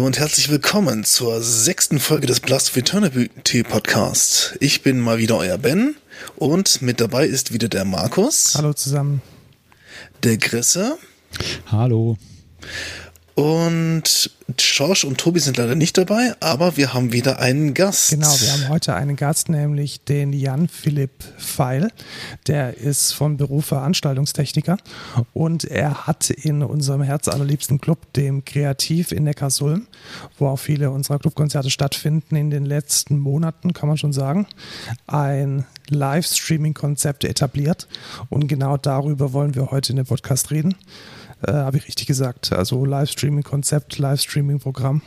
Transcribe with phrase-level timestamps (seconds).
[0.00, 4.56] Hallo und herzlich willkommen zur sechsten Folge des Blast of Eternity Podcast.
[4.58, 5.94] Ich bin mal wieder euer Ben
[6.36, 8.54] und mit dabei ist wieder der Markus.
[8.56, 9.20] Hallo zusammen.
[10.22, 10.96] Der Grisse.
[11.70, 12.16] Hallo.
[13.34, 18.10] Und Schorsch und Tobi sind leider nicht dabei, aber wir haben wieder einen Gast.
[18.10, 21.90] Genau, wir haben heute einen Gast, nämlich den Jan Philipp Feil.
[22.46, 24.78] Der ist von Beruf Veranstaltungstechniker
[25.32, 29.86] und er hat in unserem herzallerliebsten Club, dem Kreativ in Neckarsulm,
[30.38, 34.46] wo auch viele unserer Clubkonzerte stattfinden, in den letzten Monaten, kann man schon sagen,
[35.06, 37.86] ein Livestreaming-Konzept etabliert.
[38.28, 40.74] Und genau darüber wollen wir heute in dem Podcast reden.
[41.46, 42.52] Äh, Habe ich richtig gesagt.
[42.52, 45.02] Also Livestreaming-Konzept, Livestreaming-Programm.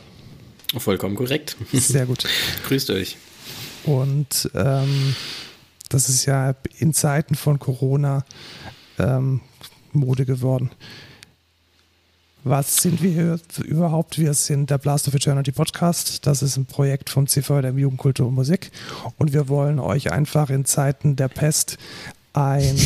[0.76, 1.56] Vollkommen korrekt.
[1.72, 2.24] Sehr gut.
[2.68, 3.16] Grüßt euch.
[3.84, 5.14] Und ähm,
[5.88, 8.24] das ist ja in Zeiten von Corona
[8.98, 9.40] ähm,
[9.92, 10.70] Mode geworden.
[12.46, 14.18] Was sind wir hier überhaupt?
[14.18, 16.26] Wir sind der Blast of Eternity Podcast.
[16.26, 18.70] Das ist ein Projekt vom CV der Jugendkultur und Musik.
[19.16, 21.78] Und wir wollen euch einfach in Zeiten der Pest
[22.34, 22.76] ein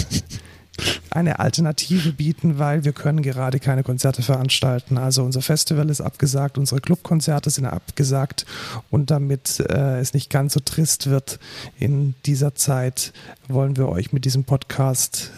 [1.11, 4.99] eine Alternative bieten, weil wir können gerade keine Konzerte veranstalten.
[4.99, 8.47] Also unser Festival ist abgesagt, unsere Clubkonzerte sind abgesagt
[8.91, 11.39] und damit äh, es nicht ganz so trist wird
[11.79, 13.13] in dieser Zeit,
[13.49, 15.31] wollen wir euch mit diesem Podcast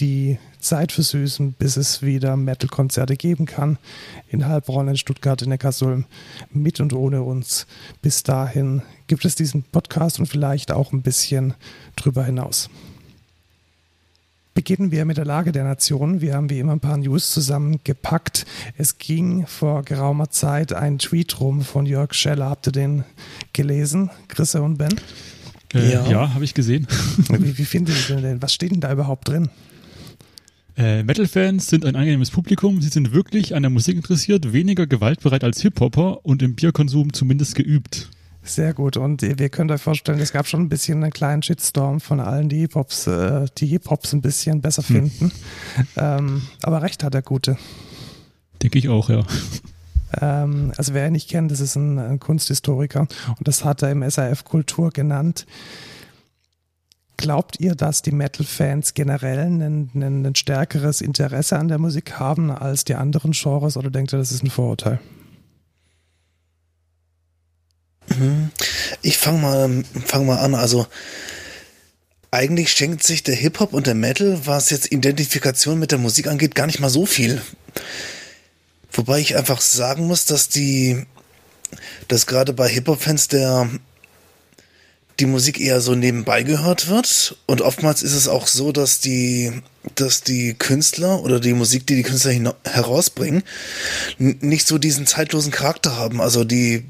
[0.00, 3.78] die Zeit versüßen, bis es wieder Metal-Konzerte geben kann.
[4.28, 6.04] In Heilbronn, in Stuttgart, in Neckarsulm,
[6.52, 7.66] mit und ohne uns.
[8.02, 11.54] Bis dahin gibt es diesen Podcast und vielleicht auch ein bisschen
[11.96, 12.68] drüber hinaus.
[14.52, 16.20] Beginnen wir mit der Lage der Nation.
[16.20, 18.46] Wir haben wie immer ein paar News zusammengepackt.
[18.76, 22.50] Es ging vor geraumer Zeit ein Tweet rum von Jörg Scheller.
[22.50, 23.04] Habt ihr den
[23.52, 25.00] gelesen, Chrisse und Ben?
[25.72, 26.88] Äh, ja, ja habe ich gesehen.
[27.28, 28.42] Wie, wie findet ihr denn?
[28.42, 29.50] Was steht denn da überhaupt drin?
[30.76, 32.80] Äh, Metal-Fans sind ein angenehmes Publikum.
[32.80, 37.54] Sie sind wirklich an der Musik interessiert, weniger gewaltbereit als Hip-Hopper und im Bierkonsum zumindest
[37.54, 38.08] geübt.
[38.50, 38.96] Sehr gut.
[38.96, 42.48] Und ihr könnt euch vorstellen, es gab schon ein bisschen einen kleinen Shitstorm von allen,
[42.48, 45.30] die Hip-Hops, äh, die Hip-Hops ein bisschen besser finden.
[45.70, 45.86] Hm.
[45.96, 47.56] Ähm, aber recht hat der Gute.
[48.60, 49.24] Denke ich auch, ja.
[50.20, 53.06] Ähm, also wer ihn nicht kennt, das ist ein, ein Kunsthistoriker
[53.38, 55.46] und das hat er im SAF Kultur genannt.
[57.16, 62.50] Glaubt ihr, dass die Metal-Fans generell ein, ein, ein stärkeres Interesse an der Musik haben
[62.50, 64.98] als die anderen Genres oder denkt ihr, das ist ein Vorurteil?
[69.02, 70.54] Ich fange mal, fang mal an.
[70.54, 70.86] Also
[72.30, 76.54] eigentlich schenkt sich der Hip-Hop und der Metal, was jetzt Identifikation mit der Musik angeht,
[76.54, 77.40] gar nicht mal so viel.
[78.92, 81.06] Wobei ich einfach sagen muss, dass die,
[82.08, 83.68] dass gerade bei Hip-Hop-Fans der
[85.18, 89.52] die Musik eher so nebenbei gehört wird und oftmals ist es auch so, dass die,
[89.94, 93.42] dass die Künstler oder die Musik, die die Künstler herausbringen,
[94.18, 96.22] nicht so diesen zeitlosen Charakter haben.
[96.22, 96.86] Also die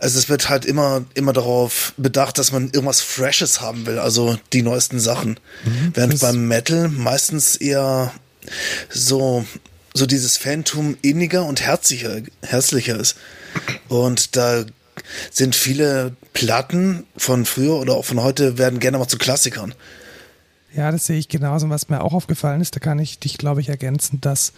[0.00, 4.38] also es wird halt immer, immer darauf bedacht, dass man irgendwas Freshes haben will, also
[4.52, 5.38] die neuesten Sachen.
[5.64, 8.12] Mhm, Während beim Metal meistens eher
[8.88, 9.44] so,
[9.92, 13.16] so dieses Phantom inniger und herzlicher, herzlicher ist.
[13.88, 14.64] Und da
[15.30, 19.74] sind viele Platten von früher oder auch von heute werden gerne mal zu Klassikern.
[20.72, 21.68] Ja, das sehe ich genauso.
[21.68, 24.52] Was mir auch aufgefallen ist, da kann ich dich, glaube ich, ergänzen, dass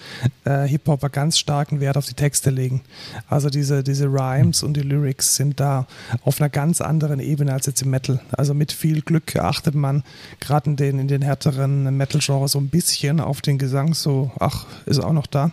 [0.44, 2.82] äh, Hip-Hopper ganz starken Wert auf die Texte legen.
[3.28, 5.86] Also diese, diese Rhymes und die Lyrics sind da
[6.22, 8.20] auf einer ganz anderen Ebene als jetzt im Metal.
[8.32, 10.04] Also mit viel Glück achtet man
[10.38, 14.66] gerade in den, in den härteren Metal-Genres so ein bisschen auf den Gesang, so, ach,
[14.84, 15.52] ist auch noch da.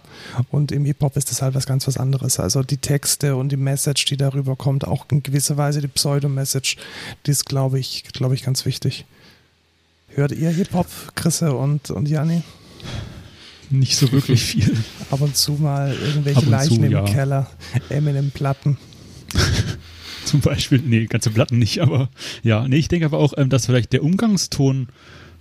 [0.52, 2.38] Und im Hip-Hop ist das halt was ganz was anderes.
[2.38, 6.76] Also die Texte und die Message, die darüber kommt, auch in gewisser Weise die Pseudo-Message,
[7.26, 9.06] die ist, glaube ich, glaube ich, ganz wichtig.
[10.16, 12.44] Hört ihr Hip-Hop, Chrisse und, und Janni?
[13.70, 14.75] Nicht so wirklich viel.
[15.12, 17.03] Ab und zu mal irgendwelche Leichen zu, im ja.
[17.03, 17.47] Keller,
[17.90, 18.78] Eminem-Platten.
[20.26, 22.09] Zum Beispiel, nee, ganze Platten nicht, aber
[22.44, 24.88] ja, nee, ich denke aber auch, ähm, dass vielleicht der Umgangston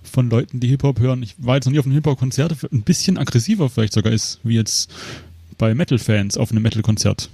[0.03, 3.17] von Leuten, die Hip-Hop hören, ich war jetzt noch nie auf einem Hip-Hop-Konzert, ein bisschen
[3.17, 4.91] aggressiver vielleicht sogar ist, wie jetzt
[5.57, 7.29] bei Metal-Fans auf einem Metal-Konzert.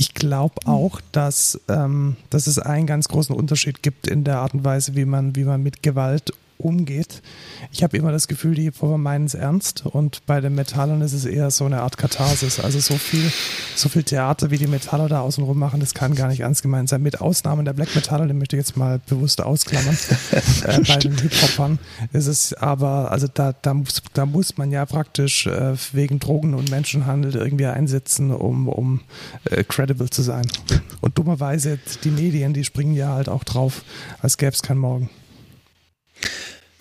[0.00, 4.54] Ich glaube auch, dass, ähm, dass es einen ganz großen Unterschied gibt in der Art
[4.54, 7.22] und Weise, wie man, wie man mit Gewalt umgeht.
[7.72, 11.12] Ich habe immer das Gefühl, die Hip-Hopper meinen es ernst und bei den Metallern ist
[11.12, 12.60] es eher so eine Art Katharsis.
[12.60, 13.30] Also so viel,
[13.74, 16.88] so viel Theater, wie die Metaller da außenrum machen, das kann gar nicht ernst gemeint
[16.88, 17.02] sein.
[17.02, 19.96] Mit Ausnahmen der Black Metaller, den möchte ich jetzt mal bewusst ausklammern.
[20.64, 21.78] äh, bei den Hip-Hopern
[22.12, 26.54] ist es aber, also da, da, muss, da muss man ja praktisch äh, wegen Drogen
[26.54, 29.00] und Menschenhandel irgendwie einsetzen, um, um
[29.44, 30.46] äh, credible zu sein.
[31.00, 33.82] Und dummerweise, die Medien, die springen ja halt auch drauf,
[34.20, 35.10] als gäbe es kein Morgen.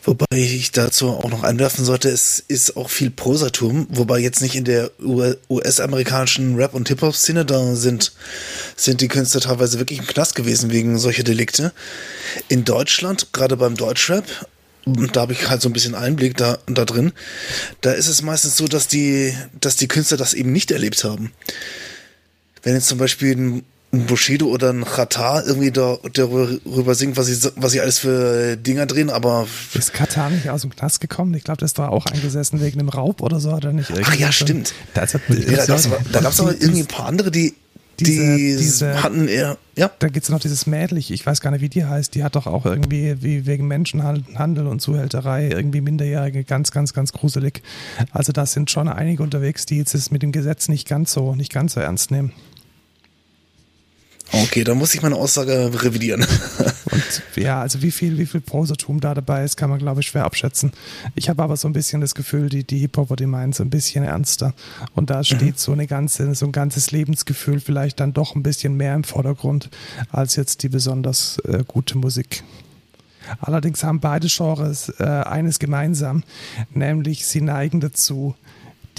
[0.04, 4.56] Wobei ich dazu auch noch einwerfen sollte, es ist auch viel Prosaturm, wobei jetzt nicht
[4.56, 8.14] in der US-amerikanischen Rap- und Hip-Hop-Szene, da sind,
[8.78, 11.74] sind die Künstler teilweise wirklich im Knast gewesen wegen solcher Delikte.
[12.48, 14.24] In Deutschland, gerade beim Deutschrap,
[14.86, 17.12] da habe ich halt so ein bisschen Einblick da, da drin,
[17.82, 21.34] da ist es meistens so, dass die, dass die Künstler das eben nicht erlebt haben.
[22.64, 27.26] Wenn jetzt zum Beispiel ein ein Bushido oder ein Katar irgendwie da, darüber singt, was
[27.26, 29.48] sie, was sie alles für Dinger drehen, aber.
[29.74, 31.34] Ist Katar nicht aus dem Knast gekommen?
[31.34, 33.92] Ich glaube, das war auch eingesessen wegen einem Raub oder so, oder nicht?
[34.04, 34.74] Ach ja, stimmt.
[34.94, 37.56] Da, hat, ja, da gab es aber, da irgendwie ein paar andere, die,
[38.00, 39.90] diese, die diese, hatten eher, ja.
[40.00, 42.36] Da gibt es noch dieses Mädel, ich weiß gar nicht, wie die heißt, die hat
[42.36, 47.62] doch auch irgendwie wie wegen Menschenhandel und Zuhälterei irgendwie Minderjährige ganz, ganz, ganz gruselig.
[48.12, 51.34] Also da sind schon einige unterwegs, die jetzt das mit dem Gesetz nicht ganz so,
[51.34, 52.34] nicht ganz so ernst nehmen.
[54.31, 56.26] Okay, dann muss ich meine Aussage revidieren.
[56.92, 60.08] Und ja, also wie viel, wie viel Prosatum da dabei ist, kann man, glaube ich,
[60.08, 60.72] schwer abschätzen.
[61.16, 63.70] Ich habe aber so ein bisschen das Gefühl, die, die Hip-Hopper, die meinen so ein
[63.70, 64.54] bisschen ernster.
[64.96, 65.58] Und da steht mhm.
[65.58, 69.70] so eine ganze, so ein ganzes Lebensgefühl vielleicht dann doch ein bisschen mehr im Vordergrund
[70.12, 72.44] als jetzt die besonders äh, gute Musik.
[73.40, 76.24] Allerdings haben beide Genres äh, eines gemeinsam,
[76.74, 78.36] nämlich sie neigen dazu,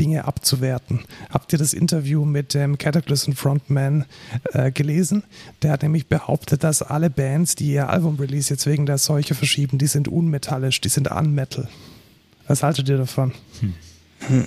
[0.01, 1.01] Dinge abzuwerten.
[1.29, 4.07] Habt ihr das Interview mit dem Cataclysm Frontman
[4.53, 5.23] äh, gelesen?
[5.63, 9.77] Der hat nämlich behauptet, dass alle Bands, die ihr Album-Release jetzt wegen der Seuche verschieben,
[9.77, 11.69] die sind unmetallisch, die sind unmetal.
[12.49, 13.33] Was haltet ihr davon?
[13.61, 13.75] Hm.
[14.27, 14.45] Hm.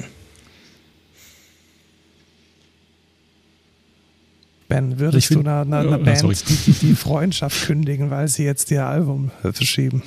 [4.67, 8.43] Ben, würdest find, du einer, einer, einer Band die, die, die Freundschaft kündigen, weil sie
[8.43, 10.01] jetzt ihr Album äh, verschieben?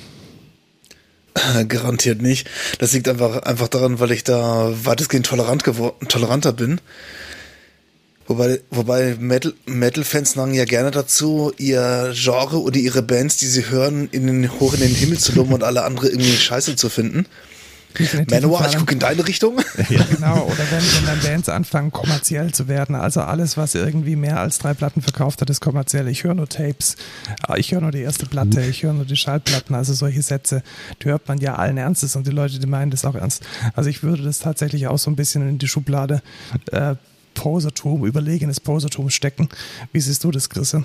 [1.67, 2.49] Garantiert nicht.
[2.79, 6.81] Das liegt einfach, einfach daran, weil ich da weitestgehend tolerant geworden, toleranter bin.
[8.27, 13.69] Wobei, wobei Metal, Metal-Fans neigen ja gerne dazu, ihr Genre oder ihre Bands, die sie
[13.69, 16.89] hören, in den, hoch in den Himmel zu loben und alle andere irgendwie scheiße zu
[16.89, 17.25] finden.
[18.29, 19.59] Manowar, ich gucke in deine Richtung.
[19.89, 20.43] Ja, genau.
[20.43, 22.95] Oder wenn, wenn dann Bands anfangen, kommerziell zu werden.
[22.95, 26.07] Also alles, was irgendwie mehr als drei Platten verkauft hat, ist kommerziell.
[26.09, 26.97] Ich höre nur Tapes,
[27.43, 29.75] ah, ich höre nur die erste Platte, ich höre nur die Schallplatten.
[29.75, 30.63] Also solche Sätze,
[31.01, 33.43] die hört man ja allen Ernstes und die Leute, die meinen das auch ernst.
[33.75, 36.21] Also ich würde das tatsächlich auch so ein bisschen in die Schublade
[36.71, 36.95] äh,
[37.33, 39.47] Posertum, überlegenes Posertum stecken.
[39.93, 40.75] Wie siehst du das, Chris?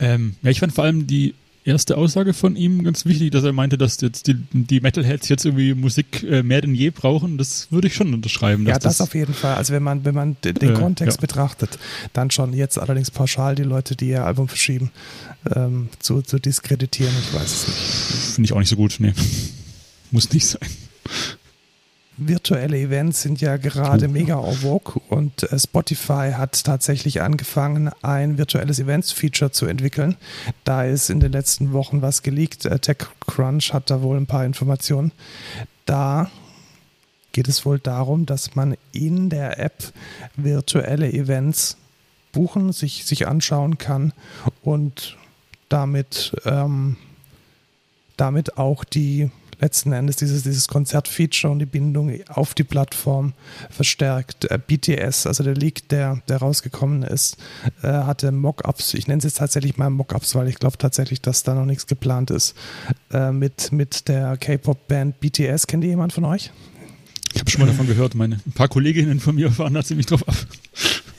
[0.00, 1.34] Ähm, ja, ich fand vor allem die
[1.64, 5.44] erste Aussage von ihm ganz wichtig, dass er meinte, dass jetzt die, die Metalheads jetzt
[5.44, 7.38] irgendwie Musik äh, mehr denn je brauchen.
[7.38, 8.66] Das würde ich schon unterschreiben.
[8.66, 9.54] Ja, das, das, auf jeden Fall.
[9.54, 11.20] Also wenn man, wenn man den äh, Kontext ja.
[11.20, 11.78] betrachtet,
[12.12, 14.90] dann schon jetzt allerdings pauschal die Leute, die ihr Album verschieben,
[15.54, 18.34] ähm, zu, zu diskreditieren, ich weiß es nicht.
[18.34, 19.12] Finde ich auch nicht so gut, nee.
[20.10, 20.68] Muss nicht sein
[22.16, 28.38] virtuelle Events sind ja gerade mega en vogue und äh, Spotify hat tatsächlich angefangen, ein
[28.38, 30.16] virtuelles Events-Feature zu entwickeln.
[30.64, 32.66] Da ist in den letzten Wochen was geleakt.
[32.66, 35.12] Äh, TechCrunch hat da wohl ein paar Informationen.
[35.86, 36.30] Da
[37.32, 39.92] geht es wohl darum, dass man in der App
[40.36, 41.76] virtuelle Events
[42.32, 44.12] buchen, sich, sich anschauen kann
[44.62, 45.16] und
[45.68, 46.96] damit, ähm,
[48.16, 49.30] damit auch die
[49.60, 53.32] letzten Endes dieses, dieses Konzertfeature und die Bindung auf die Plattform
[53.70, 54.50] verstärkt.
[54.50, 57.36] Äh, BTS, also der Leak, der, der rausgekommen ist,
[57.82, 61.42] äh, hatte Mockups, ich nenne es jetzt tatsächlich mal Mockups, weil ich glaube tatsächlich, dass
[61.42, 62.54] da noch nichts geplant ist,
[63.12, 65.66] äh, mit, mit der K-Pop-Band BTS.
[65.66, 66.50] Kennt ihr jemand von euch?
[67.34, 70.06] Ich habe schon mal davon gehört, meine ein paar Kolleginnen von mir fahren da ziemlich
[70.06, 70.36] drauf ab.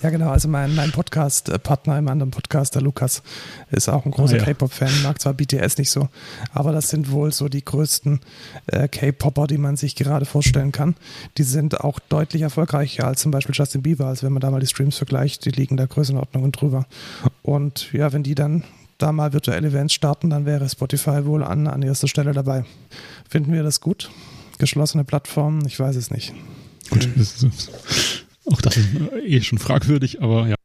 [0.01, 0.29] Ja, genau.
[0.29, 3.23] Also mein, mein Podcast-Partner im anderen Podcast, der Lukas,
[3.71, 4.43] ist auch ein großer ah, ja.
[4.43, 6.09] K-Pop-Fan, mag zwar BTS nicht so,
[6.53, 8.19] aber das sind wohl so die größten
[8.67, 10.95] äh, K-Popper, die man sich gerade vorstellen kann.
[11.37, 14.59] Die sind auch deutlich erfolgreicher als zum Beispiel Justin Bieber, als wenn man da mal
[14.59, 16.85] die Streams vergleicht, die liegen da Größenordnungen drüber.
[17.41, 18.63] Und ja, wenn die dann
[18.97, 22.65] da mal virtuelle Events starten, dann wäre Spotify wohl an, an erster Stelle dabei.
[23.29, 24.09] Finden wir das gut?
[24.57, 25.65] Geschlossene Plattformen?
[25.65, 26.33] Ich weiß es nicht.
[26.89, 28.87] Gut, das ist auch das ist
[29.23, 30.55] eh schon fragwürdig, aber ja.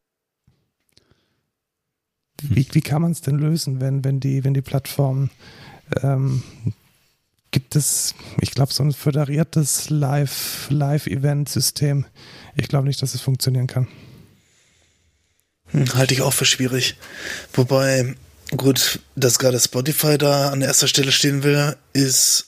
[2.43, 5.29] Wie, wie kann man es denn lösen, wenn, wenn, die, wenn die Plattform
[6.03, 6.43] ähm,
[7.51, 12.07] gibt es, ich glaube, so ein föderiertes Live-Event-System.
[12.57, 13.89] ich glaube nicht, dass es funktionieren kann.
[15.67, 16.97] Hm, halte ich auch für schwierig.
[17.53, 18.15] Wobei,
[18.57, 22.47] gut, dass gerade Spotify da an erster Stelle stehen will, ist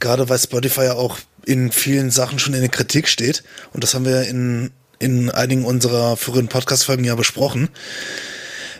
[0.00, 3.42] gerade weil Spotify ja auch in vielen Sachen schon in der Kritik steht.
[3.72, 7.68] Und das haben wir in, in einigen unserer früheren Podcast-Folgen ja besprochen.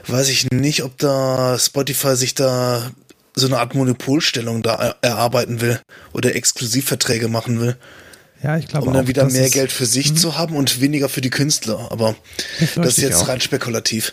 [0.07, 2.91] Weiß ich nicht, ob da Spotify sich da
[3.35, 5.81] so eine Art Monopolstellung da erarbeiten will
[6.13, 7.77] oder Exklusivverträge machen will.
[8.43, 10.17] Ja, ich glaube Um dann wieder mehr Geld für sich mhm.
[10.17, 11.89] zu haben und weniger für die Künstler.
[11.91, 12.15] Aber
[12.77, 14.13] das ist jetzt rein spekulativ.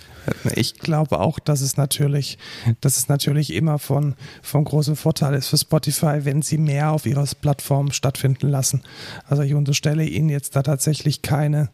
[0.55, 2.37] Ich glaube auch, dass es natürlich,
[2.79, 7.05] dass es natürlich immer von, von großem Vorteil ist für Spotify, wenn sie mehr auf
[7.05, 8.83] ihrer Plattform stattfinden lassen.
[9.27, 11.69] Also ich unterstelle Ihnen jetzt da tatsächlich keine,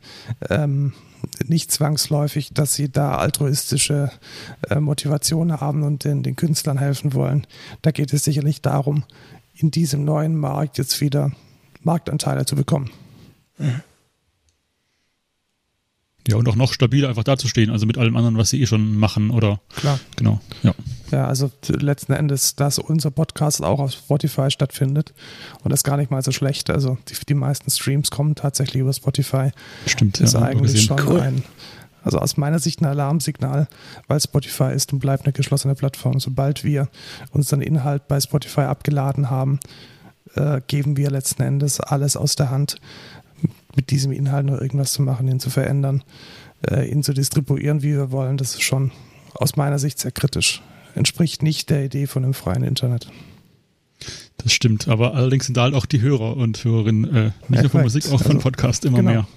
[0.50, 0.94] ähm,
[1.46, 4.12] nicht zwangsläufig, dass sie da altruistische
[4.70, 7.46] äh, Motivationen haben und den, den Künstlern helfen wollen.
[7.82, 9.04] Da geht es sicherlich darum,
[9.56, 11.32] in diesem neuen Markt jetzt wieder
[11.82, 12.92] Marktanteile zu bekommen.
[13.58, 13.82] Mhm.
[16.28, 18.98] Ja, und auch noch stabiler einfach dazustehen, also mit allem anderen, was sie eh schon
[18.98, 19.62] machen, oder?
[19.76, 20.00] Klar.
[20.16, 20.74] Genau, ja.
[21.12, 25.14] Ja, also letzten Endes, dass unser Podcast auch auf Spotify stattfindet
[25.64, 26.70] und das ist gar nicht mal so schlecht.
[26.70, 29.52] Also die, die meisten Streams kommen tatsächlich über Spotify.
[29.86, 31.22] Stimmt, das ist ja, eigentlich schon cool.
[31.22, 31.44] ein,
[32.04, 33.68] also aus meiner Sicht ein Alarmsignal,
[34.08, 36.20] weil Spotify ist und bleibt eine geschlossene Plattform.
[36.20, 36.90] Sobald wir
[37.32, 39.60] unseren Inhalt bei Spotify abgeladen haben,
[40.36, 42.78] äh, geben wir letzten Endes alles aus der Hand
[43.78, 46.04] mit diesem Inhalt noch irgendwas zu machen, ihn zu verändern,
[46.70, 48.92] äh, ihn zu distribuieren, wie wir wollen, das ist schon
[49.36, 50.62] aus meiner Sicht sehr kritisch.
[50.96, 53.08] Entspricht nicht der Idee von einem freien Internet.
[54.38, 57.62] Das stimmt, aber allerdings sind da halt auch die Hörer und Hörerinnen, äh, nicht Ja,
[57.64, 57.82] nur von.
[57.82, 59.12] Musik, auch von Also, Podcast immer genau.
[59.12, 59.28] mehr.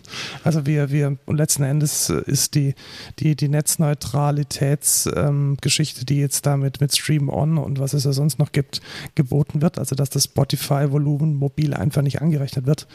[0.44, 2.74] Also wir, wir, und letzten Endes ist die,
[3.18, 8.38] die, die Netzneutralitätsgeschichte, ähm, die jetzt damit mit Stream On und was es ja sonst
[8.38, 8.82] noch gibt,
[9.14, 12.86] geboten wird, also dass das Spotify-Volumen mobil einfach nicht angerechnet wird,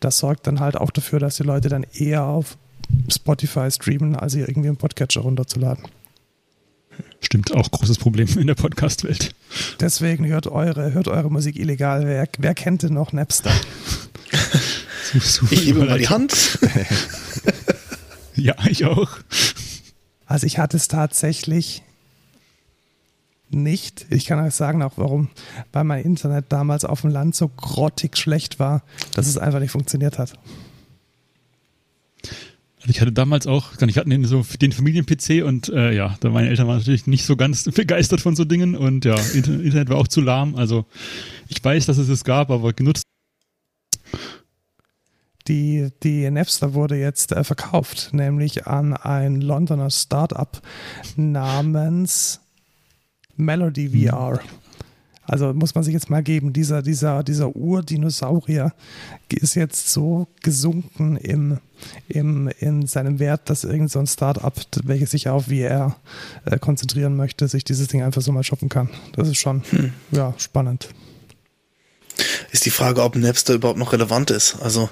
[0.00, 2.56] das sorgt dann halt auch dafür, dass die Leute dann eher auf
[3.10, 5.84] Spotify streamen, als sie irgendwie einen Podcatcher runterzuladen.
[7.20, 9.34] Stimmt, auch großes Problem in der Podcast-Welt.
[9.78, 12.06] Deswegen hört eure, hört eure Musik illegal.
[12.06, 13.52] Wer, wer kennt denn noch Napster?
[15.12, 16.60] Ich hebe mal die Hand.
[18.36, 19.18] Ja, ich auch.
[20.24, 21.82] Also ich hatte es tatsächlich
[23.54, 24.06] nicht.
[24.10, 25.28] Ich kann euch sagen auch warum.
[25.72, 28.82] Weil mein Internet damals auf dem Land so grottig schlecht war,
[29.14, 30.34] dass es einfach nicht funktioniert hat.
[32.80, 36.30] Also ich hatte damals auch, ich hatte den, so den Familien-PC und äh, ja, da
[36.30, 39.90] meine Eltern waren natürlich nicht so ganz begeistert von so Dingen und ja, Inter- Internet
[39.90, 40.54] war auch zu lahm.
[40.56, 40.86] Also
[41.48, 43.02] ich weiß, dass es es gab, aber genutzt.
[45.48, 50.60] Die, die Napster wurde jetzt äh, verkauft, nämlich an ein Londoner Startup
[51.16, 52.40] namens
[53.40, 54.40] Melody VR.
[55.30, 58.72] Also muss man sich jetzt mal geben, dieser, dieser, dieser Urdinosaurier
[59.28, 61.58] ist jetzt so gesunken im,
[62.08, 65.94] im, in seinem Wert, dass irgend so ein Startup, welches sich auf VR
[66.46, 68.90] äh, konzentrieren möchte, sich dieses Ding einfach so mal shoppen kann.
[69.12, 69.62] Das ist schon
[70.10, 70.88] ja, spannend.
[72.50, 74.56] Ist die Frage, ob Napster überhaupt noch relevant ist.
[74.60, 74.90] Also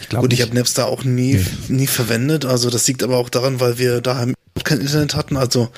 [0.00, 0.48] Ich glaube gut, ich nicht.
[0.48, 2.44] habe Napster auch nie, nie verwendet.
[2.44, 5.36] Also das liegt aber auch daran, weil wir daheim kein Internet hatten.
[5.36, 5.70] Also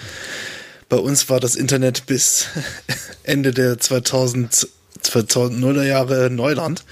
[0.88, 2.47] bei uns war das Internet bis
[3.23, 4.69] Ende der 2000,
[5.03, 6.85] 2000er Jahre Neuland.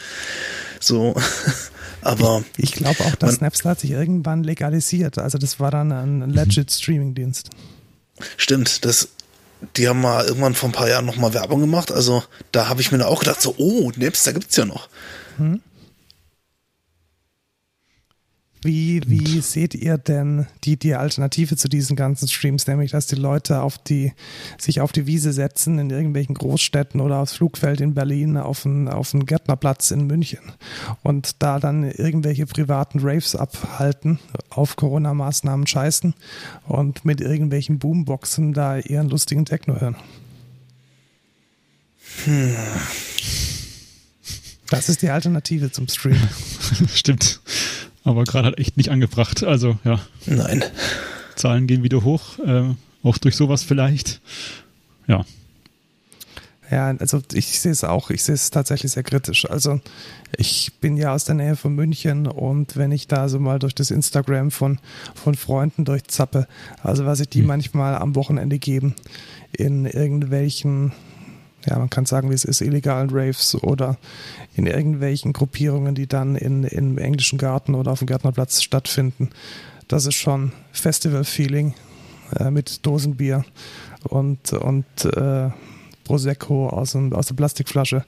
[0.80, 1.14] So,
[2.02, 5.18] aber Ich glaube auch, dass Napster hat sich irgendwann legalisiert.
[5.18, 7.50] Also das war dann ein legit Streaming-Dienst.
[8.36, 9.08] stimmt, das,
[9.76, 11.92] die haben mal irgendwann vor ein paar Jahren nochmal Werbung gemacht.
[11.92, 14.88] Also da habe ich mir auch gedacht, so, oh, Napster gibt's ja noch.
[18.64, 23.16] Wie, wie seht ihr denn die, die Alternative zu diesen ganzen Streams, nämlich dass die
[23.16, 24.12] Leute auf die,
[24.56, 28.88] sich auf die Wiese setzen in irgendwelchen Großstädten oder aufs Flugfeld in Berlin, auf den,
[28.88, 30.40] auf den Gärtnerplatz in München
[31.02, 36.14] und da dann irgendwelche privaten Raves abhalten, auf Corona-Maßnahmen scheißen
[36.68, 39.96] und mit irgendwelchen Boomboxen da ihren lustigen Techno hören?
[44.70, 46.20] Das ist die Alternative zum Stream.
[46.94, 47.40] Stimmt.
[48.04, 49.44] Aber gerade hat echt nicht angebracht.
[49.44, 50.64] Also ja, Nein.
[51.36, 52.38] Zahlen gehen wieder hoch.
[52.40, 54.20] Äh, auch durch sowas vielleicht.
[55.06, 55.24] Ja.
[56.72, 59.48] Ja, also ich sehe es auch, ich sehe es tatsächlich sehr kritisch.
[59.50, 59.80] Also
[60.38, 63.74] ich bin ja aus der Nähe von München und wenn ich da so mal durch
[63.74, 64.78] das Instagram von,
[65.14, 66.48] von Freunden durchzappe,
[66.82, 68.94] also was sich die manchmal am Wochenende geben
[69.52, 70.92] in irgendwelchen,
[71.66, 73.98] ja, man kann sagen, wie es ist, illegalen Raves oder
[74.54, 79.30] in irgendwelchen Gruppierungen, die dann in, im englischen Garten oder auf dem Gärtnerplatz stattfinden.
[79.88, 81.74] Das ist schon Festival-Feeling
[82.38, 83.44] äh, mit Dosenbier
[84.04, 85.50] und, und äh,
[86.04, 88.04] Prosecco aus, dem, aus der Plastikflasche.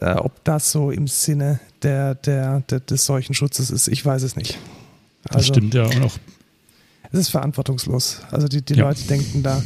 [0.00, 4.36] Äh, ob das so im Sinne der, der, der, des Seuchenschutzes ist, ich weiß es
[4.36, 4.58] nicht.
[5.24, 5.84] Das Also, stimmt, ja.
[5.84, 6.18] Auch
[7.12, 8.20] Es ist verantwortungslos.
[8.30, 8.84] Also die, die Ja.
[8.88, 9.62] Leute denken da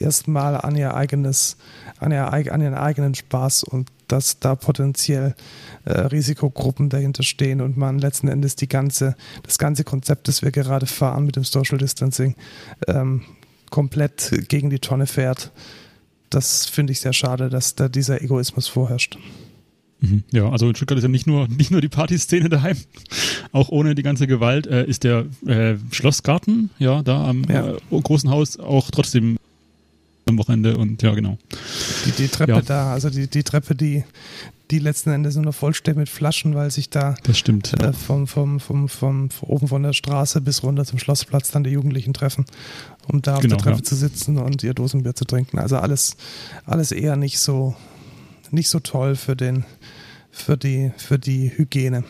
[0.00, 1.56] erstmal an ihr eigenes,
[1.98, 5.34] an, ihr, an ihren eigenen Spaß und dass da potenziell
[5.84, 10.50] äh, Risikogruppen dahinter stehen und man letzten Endes die ganze, das ganze Konzept, das wir
[10.50, 12.34] gerade fahren mit dem Social Distancing,
[12.86, 13.22] ähm,
[13.70, 15.52] komplett gegen die Tonne fährt.
[16.30, 19.18] Das finde ich sehr schade, dass da dieser Egoismus vorherrscht.
[20.00, 20.24] Mhm.
[20.32, 22.76] Ja, also in Stuttgart ist ja nicht nur, nicht nur die Partyszene daheim,
[23.52, 27.72] auch ohne die ganze Gewalt äh, ist der äh, Schlossgarten, ja, da am ja.
[27.72, 29.36] Äh, großen Haus auch trotzdem
[30.26, 31.38] am Wochenende und ja, genau.
[32.06, 32.62] Die, die Treppe ja.
[32.62, 34.04] da, also die, die Treppe, die,
[34.70, 38.26] die letzten Endes nur noch vollsteht mit Flaschen, weil sich da das stimmt, äh, vom,
[38.26, 42.46] vom, vom, vom, oben von der Straße bis runter zum Schlossplatz dann die Jugendlichen treffen,
[43.06, 43.82] um da auf genau, der Treppe ja.
[43.82, 45.58] zu sitzen und ihr Dosenbier zu trinken.
[45.58, 46.16] Also alles,
[46.64, 47.76] alles eher nicht so,
[48.50, 49.64] nicht so toll für den,
[50.30, 52.04] für die, für die Hygiene.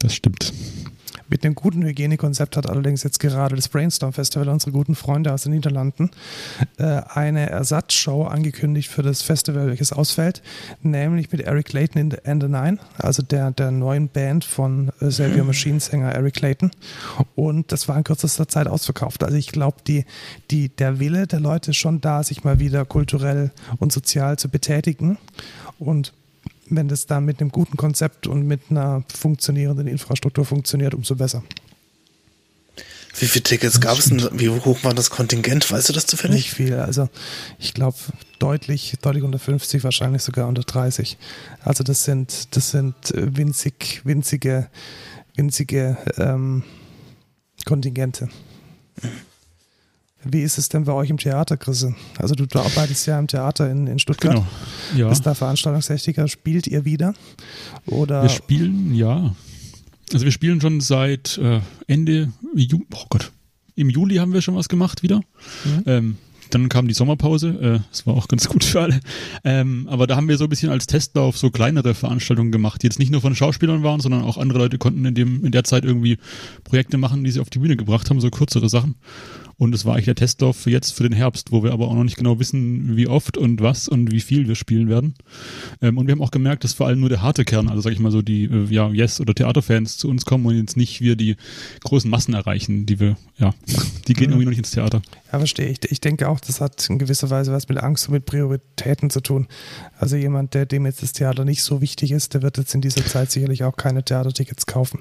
[0.00, 0.52] Das stimmt.
[1.30, 5.44] Mit einem guten Hygienekonzept hat allerdings jetzt gerade das Brainstorm Festival, unsere guten Freunde aus
[5.44, 6.10] den Niederlanden,
[6.76, 10.42] äh, eine Ersatzshow angekündigt für das Festival, welches ausfällt,
[10.82, 14.90] nämlich mit Eric Clayton in the, and the Nine, also der, der neuen Band von
[15.00, 16.72] äh, Xavier Machine Sänger Eric Clayton.
[17.36, 19.22] Und das war in kürzester Zeit ausverkauft.
[19.22, 20.06] Also ich glaube, die,
[20.50, 24.48] die, der Wille der Leute ist schon da, sich mal wieder kulturell und sozial zu
[24.48, 25.16] betätigen.
[25.78, 26.12] Und
[26.70, 31.42] wenn das dann mit einem guten Konzept und mit einer funktionierenden Infrastruktur funktioniert, umso besser.
[33.18, 34.28] Wie viele Tickets gab es denn?
[34.32, 35.70] Wie hoch war das Kontingent?
[35.70, 36.36] Weißt du das zufällig?
[36.36, 36.74] Nicht viel.
[36.74, 37.08] Also
[37.58, 37.96] ich glaube
[38.38, 41.18] deutlich, deutlich unter 50, wahrscheinlich sogar unter 30.
[41.64, 44.68] Also das sind, das sind äh, winzig, winzige,
[45.34, 46.62] winzige ähm,
[47.66, 48.28] Kontingente.
[50.24, 51.86] Wie ist es denn bei euch im Theater, Chris?
[52.18, 54.34] Also du, du arbeitest ja im Theater in, in Stuttgart.
[54.34, 54.46] Genau.
[54.96, 55.08] Ja.
[55.08, 56.28] Bist da Veranstaltungstechniker.
[56.28, 57.14] Spielt ihr wieder?
[57.86, 58.22] Oder?
[58.22, 59.34] Wir spielen, ja.
[60.12, 63.30] Also wir spielen schon seit äh, Ende Ju oh Gott.
[63.76, 65.20] Im Juli haben wir schon was gemacht wieder.
[65.64, 65.82] Mhm.
[65.86, 66.16] Ähm,
[66.50, 69.00] dann kam die Sommerpause, äh, das war auch ganz gut für alle.
[69.44, 72.86] Ähm, aber da haben wir so ein bisschen als Testlauf so kleinere Veranstaltungen gemacht, die
[72.86, 75.64] jetzt nicht nur von Schauspielern waren, sondern auch andere Leute konnten in dem in der
[75.64, 76.18] Zeit irgendwie
[76.64, 78.96] Projekte machen, die sie auf die Bühne gebracht haben, so kürzere Sachen.
[79.60, 81.94] Und es war eigentlich der Testlauf für jetzt für den Herbst, wo wir aber auch
[81.94, 85.12] noch nicht genau wissen, wie oft und was und wie viel wir spielen werden.
[85.82, 87.92] Ähm, und wir haben auch gemerkt, dass vor allem nur der harte Kern, also sag
[87.92, 91.02] ich mal so die äh, ja, Yes- oder Theaterfans zu uns kommen und jetzt nicht
[91.02, 91.36] wir die
[91.84, 93.52] großen Massen erreichen, die wir, ja,
[94.08, 94.32] die gehen mhm.
[94.32, 95.02] irgendwie noch nicht ins Theater.
[95.30, 95.78] Ja, verstehe ich.
[95.90, 99.20] Ich denke auch, das hat in gewisser Weise was mit Angst und mit Prioritäten zu
[99.20, 99.46] tun.
[99.98, 102.80] Also jemand, der dem jetzt das Theater nicht so wichtig ist, der wird jetzt in
[102.80, 105.00] dieser Zeit sicherlich auch keine Theatertickets kaufen.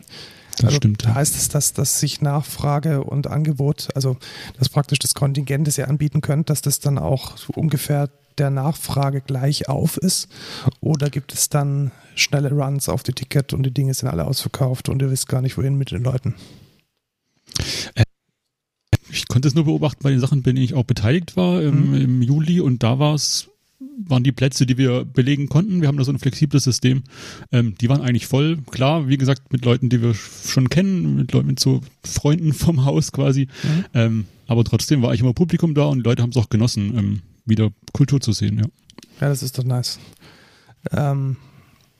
[0.60, 1.08] Das also stimmt.
[1.08, 4.18] Heißt es, dass, dass sich Nachfrage und Angebot, also
[4.58, 9.22] dass praktisch das Kontingent, das ihr anbieten könnt, dass das dann auch ungefähr der Nachfrage
[9.22, 10.28] gleich auf ist?
[10.82, 14.90] Oder gibt es dann schnelle Runs auf die Ticket und die Dinge sind alle ausverkauft
[14.90, 16.36] und ihr wisst gar nicht, wohin mit den Leuten?
[17.96, 18.04] Äh,
[19.10, 21.92] ich konnte es nur beobachten bei den Sachen, bei denen ich auch beteiligt war im,
[21.92, 22.02] mhm.
[22.02, 25.82] im Juli und da war es waren die Plätze, die wir belegen konnten.
[25.82, 27.04] Wir haben da so ein flexibles System.
[27.52, 28.58] Ähm, die waren eigentlich voll.
[28.72, 32.86] Klar, wie gesagt, mit Leuten, die wir schon kennen, mit Leuten, mit so Freunden vom
[32.86, 33.48] Haus quasi.
[33.64, 33.86] Mhm.
[33.94, 36.98] Ähm, aber trotzdem war ich immer Publikum da und die Leute haben es auch genossen,
[36.98, 38.66] ähm, wieder Kultur zu sehen, ja.
[39.22, 40.00] Ja, das ist doch nice.
[40.92, 41.38] Ähm,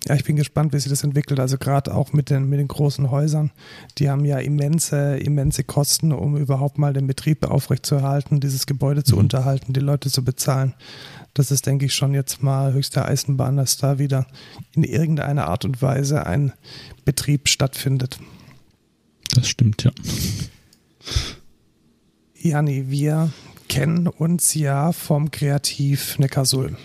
[0.08, 1.40] ja, ich bin gespannt, wie sich das entwickelt.
[1.40, 3.52] Also gerade auch mit den, mit den großen Häusern,
[3.98, 9.16] die haben ja immense, immense Kosten, um überhaupt mal den Betrieb aufrechtzuerhalten, dieses Gebäude zu
[9.16, 9.24] mhm.
[9.24, 10.74] unterhalten, die Leute zu bezahlen.
[11.40, 14.28] Das ist, denke ich, schon jetzt mal höchste Eisenbahn, dass da wieder
[14.74, 16.52] in irgendeiner Art und Weise ein
[17.06, 18.20] Betrieb stattfindet.
[19.32, 19.92] Das stimmt, ja.
[22.36, 23.32] Jani, wir
[23.70, 26.76] kennen uns ja vom Kreativ Neckarsulm.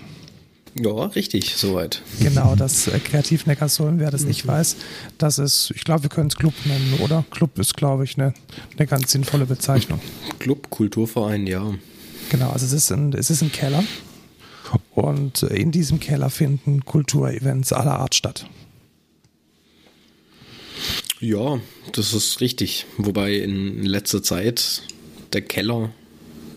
[0.80, 2.02] Ja, richtig, soweit.
[2.20, 4.28] Genau, das äh, Kreativ Neckarsulm, wer das mhm.
[4.28, 4.76] nicht weiß,
[5.18, 7.24] das ist, ich glaube, wir können es Club nennen, oder?
[7.32, 8.34] Club ist, glaube ich, eine,
[8.78, 9.98] eine ganz sinnvolle Bezeichnung.
[10.38, 11.74] Club, Kulturverein, ja.
[12.30, 13.82] Genau, also es ist ein, es ist ein Keller
[14.94, 18.46] und in diesem Keller finden Kulturevents aller Art statt.
[21.20, 21.60] Ja,
[21.92, 22.86] das ist richtig.
[22.98, 24.82] Wobei in letzter Zeit
[25.32, 25.90] der Keller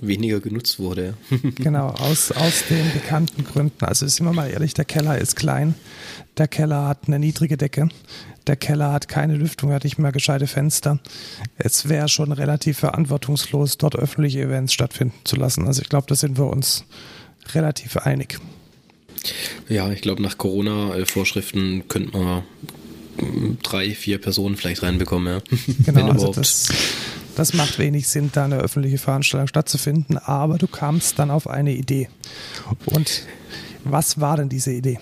[0.02, 1.16] weniger genutzt wurde.
[1.56, 3.86] genau, aus, aus den bekannten Gründen.
[3.86, 5.76] Also sind wir mal ehrlich, der Keller ist klein,
[6.38, 7.90] der Keller hat eine niedrige Decke,
[8.46, 11.00] der Keller hat keine Lüftung, hat nicht mehr gescheite Fenster.
[11.58, 15.68] Es wäre schon relativ verantwortungslos, dort öffentliche Events stattfinden zu lassen.
[15.68, 16.86] Also ich glaube, da sind wir uns
[17.56, 18.40] relativ einig.
[19.68, 22.44] Ja, ich glaube, nach Corona-Vorschriften könnte man
[23.64, 25.34] drei, vier Personen vielleicht reinbekommen.
[25.34, 25.58] Ja.
[25.86, 26.70] Genau, also das,
[27.36, 31.74] das macht wenig Sinn, da eine öffentliche Veranstaltung stattzufinden, aber du kamst dann auf eine
[31.74, 32.10] Idee.
[32.86, 33.24] Und
[33.84, 35.00] was war denn diese Idee?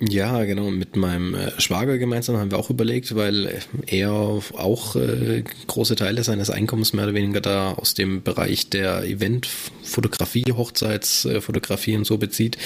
[0.00, 0.70] Ja, genau.
[0.70, 6.24] Mit meinem äh, Schwager gemeinsam haben wir auch überlegt, weil er auch äh, große Teile
[6.24, 12.56] seines Einkommens mehr oder weniger da aus dem Bereich der Eventfotografie, Hochzeitsfotografie und so bezieht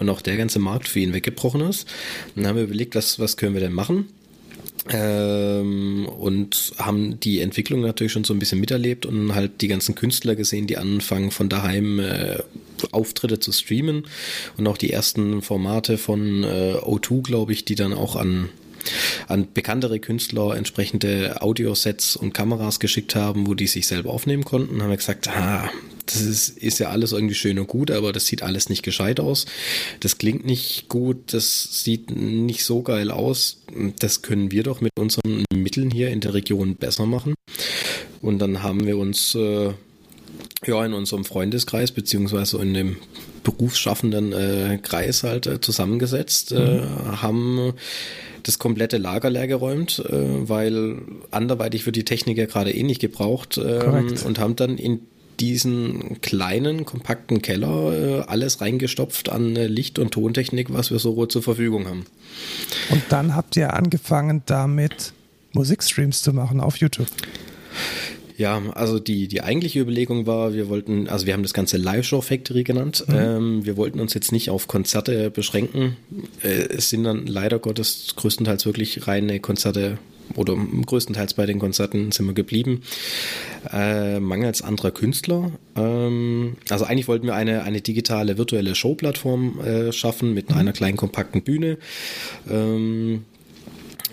[0.00, 1.86] und auch der ganze Markt für ihn weggebrochen ist.
[2.34, 4.08] dann haben wir überlegt, was, was können wir denn machen?
[4.88, 9.94] Ähm, und haben die Entwicklung natürlich schon so ein bisschen miterlebt und halt die ganzen
[9.94, 12.38] Künstler gesehen, die anfangen von daheim äh,
[12.92, 14.06] Auftritte zu streamen.
[14.56, 18.48] Und auch die ersten Formate von äh, O2, glaube ich, die dann auch an
[19.28, 24.82] an bekanntere Künstler entsprechende Audiosets und Kameras geschickt haben, wo die sich selber aufnehmen konnten,
[24.82, 25.70] haben wir gesagt, ah,
[26.06, 29.20] das ist, ist ja alles irgendwie schön und gut, aber das sieht alles nicht gescheit
[29.20, 29.46] aus.
[30.00, 33.62] Das klingt nicht gut, das sieht nicht so geil aus.
[33.98, 37.34] Das können wir doch mit unseren Mitteln hier in der Region besser machen.
[38.20, 39.72] Und dann haben wir uns äh,
[40.66, 42.96] ja in unserem Freundeskreis beziehungsweise in dem
[43.42, 47.22] berufsschaffenden äh, Kreis halt äh, zusammengesetzt, äh, mhm.
[47.22, 47.72] haben
[48.42, 50.12] das komplette Lager leer geräumt, äh,
[50.48, 50.98] weil
[51.30, 55.00] anderweitig wird die Technik ja gerade eh nicht gebraucht ähm, und haben dann in
[55.40, 61.42] diesen kleinen, kompakten Keller äh, alles reingestopft an Licht- und Tontechnik, was wir so zur
[61.42, 62.04] Verfügung haben.
[62.90, 65.14] Und dann habt ihr angefangen damit
[65.52, 67.08] Musikstreams zu machen auf YouTube.
[68.40, 72.22] Ja, also die, die eigentliche Überlegung war, wir wollten, also wir haben das Ganze Live-Show
[72.22, 73.04] Factory genannt.
[73.06, 73.14] Mhm.
[73.14, 75.98] Ähm, wir wollten uns jetzt nicht auf Konzerte beschränken.
[76.42, 79.98] Äh, es sind dann leider Gottes größtenteils wirklich reine Konzerte
[80.36, 82.80] oder größtenteils bei den Konzerten sind wir geblieben.
[83.70, 85.52] Äh, mangels anderer Künstler.
[85.76, 90.56] Ähm, also eigentlich wollten wir eine, eine digitale virtuelle Showplattform äh, schaffen mit mhm.
[90.56, 91.76] einer kleinen kompakten Bühne.
[92.50, 93.26] Ähm,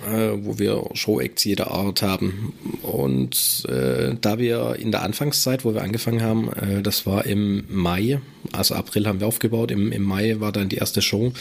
[0.06, 2.54] äh, wo wir Show-Acts jeder Art haben.
[2.82, 7.64] Und äh, da wir in der Anfangszeit, wo wir angefangen haben, äh, das war im
[7.70, 8.20] Mai,
[8.52, 11.34] also April haben wir aufgebaut, im, im Mai war dann die erste Show.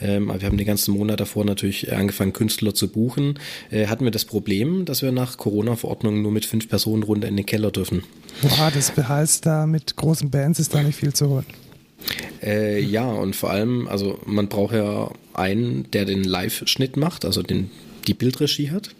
[0.00, 3.38] Ähm, wir haben den ganzen Monat davor natürlich angefangen, Künstler zu buchen.
[3.70, 7.36] Äh, hatten wir das Problem, dass wir nach Corona-Verordnung nur mit fünf Personen runter in
[7.36, 8.02] den Keller dürfen.
[8.42, 11.46] Boah, das heißt, da mit großen Bands ist da nicht viel zu holen.
[12.42, 17.42] Äh, ja, und vor allem, also man braucht ja einen, der den Live-Schnitt macht, also
[17.42, 17.70] den
[18.04, 18.90] die Bildregie hat.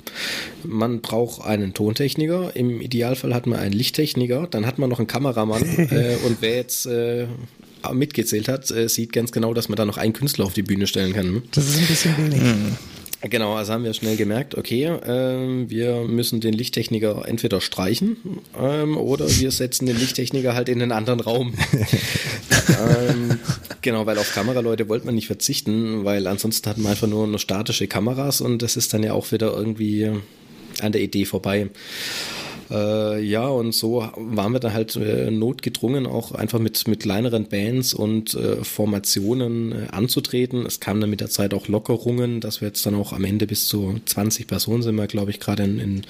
[0.64, 2.54] Man braucht einen Tontechniker.
[2.54, 4.46] Im Idealfall hat man einen Lichttechniker.
[4.50, 5.62] Dann hat man noch einen Kameramann.
[5.90, 7.26] äh, und wer jetzt äh,
[7.92, 10.86] mitgezählt hat, äh, sieht ganz genau, dass man da noch einen Künstler auf die Bühne
[10.86, 11.32] stellen kann.
[11.32, 11.42] Ne?
[11.52, 12.40] Das ist ein bisschen wenig.
[12.40, 12.76] Mhm.
[13.30, 18.18] Genau, also haben wir schnell gemerkt, okay, äh, wir müssen den Lichttechniker entweder streichen
[18.60, 21.54] ähm, oder wir setzen den Lichttechniker halt in einen anderen Raum.
[22.68, 23.38] ähm,
[23.80, 27.38] genau, weil auf Kameraleute wollte man nicht verzichten, weil ansonsten hat man einfach nur, nur
[27.38, 30.10] statische Kameras und das ist dann ja auch wieder irgendwie
[30.82, 31.70] an der Idee vorbei.
[32.70, 37.46] Äh, ja, und so waren wir dann halt äh, notgedrungen, auch einfach mit, mit kleineren
[37.48, 40.64] Bands und äh, Formationen äh, anzutreten.
[40.66, 43.46] Es kamen dann mit der Zeit auch Lockerungen, dass wir jetzt dann auch am Ende
[43.46, 46.02] bis zu 20 Personen sind wir, glaube ich, gerade in, in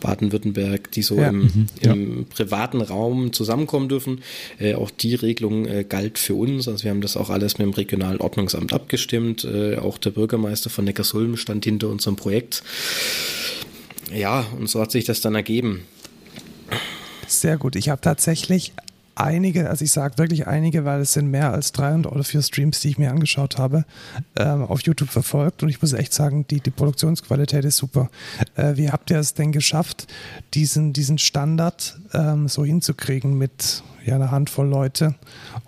[0.00, 1.28] Baden-Württemberg, die so ja.
[1.28, 1.92] im, mhm, ja.
[1.92, 4.22] im, privaten Raum zusammenkommen dürfen.
[4.58, 6.68] Äh, auch die Regelung äh, galt für uns.
[6.68, 9.46] Also wir haben das auch alles mit dem Regionalen Ordnungsamt abgestimmt.
[9.80, 12.62] auch der Bürgermeister von Neckarsulm stand hinter unserem Projekt
[14.12, 15.86] ja, und so hat sich das dann ergeben.
[17.26, 17.76] Sehr gut.
[17.76, 18.72] Ich habe tatsächlich
[19.14, 22.80] einige, also ich sage wirklich einige, weil es sind mehr als 300 oder vier Streams,
[22.80, 23.84] die ich mir angeschaut habe,
[24.36, 28.10] ähm, auf YouTube verfolgt und ich muss echt sagen, die, die Produktionsqualität ist super.
[28.56, 30.06] Äh, wie habt ihr es denn geschafft,
[30.54, 35.14] diesen, diesen Standard ähm, so hinzukriegen mit ja, einer Handvoll Leute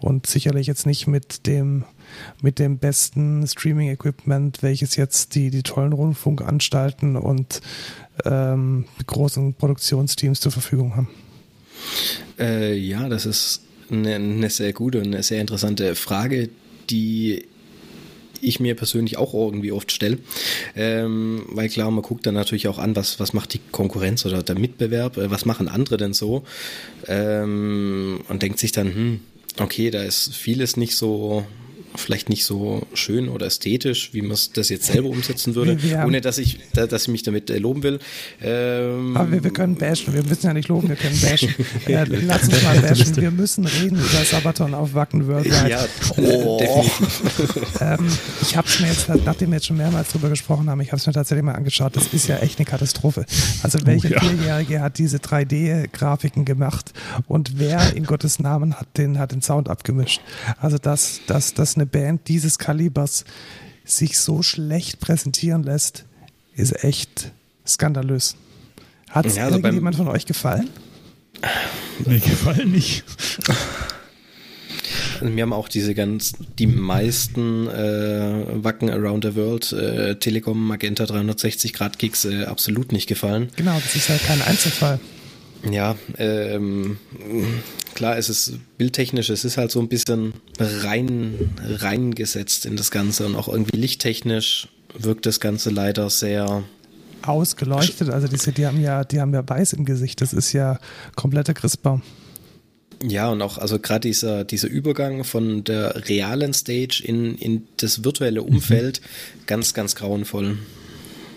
[0.00, 1.84] und sicherlich jetzt nicht mit dem
[2.42, 7.60] mit dem besten Streaming-Equipment, welches jetzt die, die tollen Rundfunkanstalten und
[8.24, 11.08] ähm, großen Produktionsteams zur Verfügung haben?
[12.38, 16.48] Äh, ja, das ist eine, eine sehr gute und eine sehr interessante Frage,
[16.90, 17.46] die
[18.42, 20.18] ich mir persönlich auch irgendwie oft stelle.
[20.74, 24.42] Ähm, weil klar, man guckt dann natürlich auch an, was, was macht die Konkurrenz oder
[24.42, 26.44] der Mitbewerb, äh, was machen andere denn so?
[27.06, 29.20] Ähm, und denkt sich dann, hm,
[29.58, 31.46] okay, da ist vieles nicht so
[31.94, 36.38] vielleicht nicht so schön oder ästhetisch, wie man das jetzt selber umsetzen würde, ohne dass
[36.38, 37.98] ich, dass ich mich damit äh, loben will.
[38.42, 41.54] Ähm, Aber wir, wir, können bashen, wir müssen ja nicht loben, wir können bashen.
[41.86, 43.16] äh, lass uns mal bashen.
[43.16, 45.68] Wir müssen reden über Sabaton auf Wacken Worldwide.
[45.68, 45.84] Ja,
[46.16, 46.84] oh.
[47.80, 48.08] ähm,
[48.40, 50.98] ich habe es mir jetzt, nachdem wir jetzt schon mehrmals drüber gesprochen haben, ich habe
[50.98, 51.96] es mir tatsächlich mal angeschaut.
[51.96, 53.26] Das ist ja echt eine Katastrophe.
[53.62, 54.20] Also welche oh, ja.
[54.20, 56.92] Vierjährige hat diese 3D-Grafiken gemacht
[57.28, 60.20] und wer in Gottes Namen hat den, hat den Sound abgemischt?
[60.58, 63.24] Also das, das, das eine Band dieses Kalibers
[63.84, 66.04] sich so schlecht präsentieren lässt,
[66.54, 67.32] ist echt
[67.66, 68.36] skandalös.
[69.10, 70.70] Hat es ja, also irgendjemand von euch gefallen?
[72.06, 73.04] Mir gefallen nicht.
[75.20, 80.66] Also mir haben auch diese ganz, die meisten äh, Wacken Around the World, äh, Telekom,
[80.66, 83.48] Magenta 360 Grad Gigs äh, absolut nicht gefallen.
[83.56, 84.98] Genau, das ist halt kein Einzelfall.
[85.70, 86.98] Ja, ähm,
[87.94, 93.26] klar, es ist bildtechnisch, es ist halt so ein bisschen rein, reingesetzt in das Ganze
[93.26, 96.64] und auch irgendwie lichttechnisch wirkt das Ganze leider sehr
[97.22, 98.10] ausgeleuchtet.
[98.10, 100.20] Also die, die haben ja, die haben ja weiß im Gesicht.
[100.20, 100.78] Das ist ja
[101.14, 102.02] kompletter Christbaum.
[103.04, 108.04] Ja, und auch, also gerade dieser, dieser Übergang von der realen Stage in, in das
[108.04, 109.46] virtuelle Umfeld, mhm.
[109.46, 110.58] ganz, ganz grauenvoll.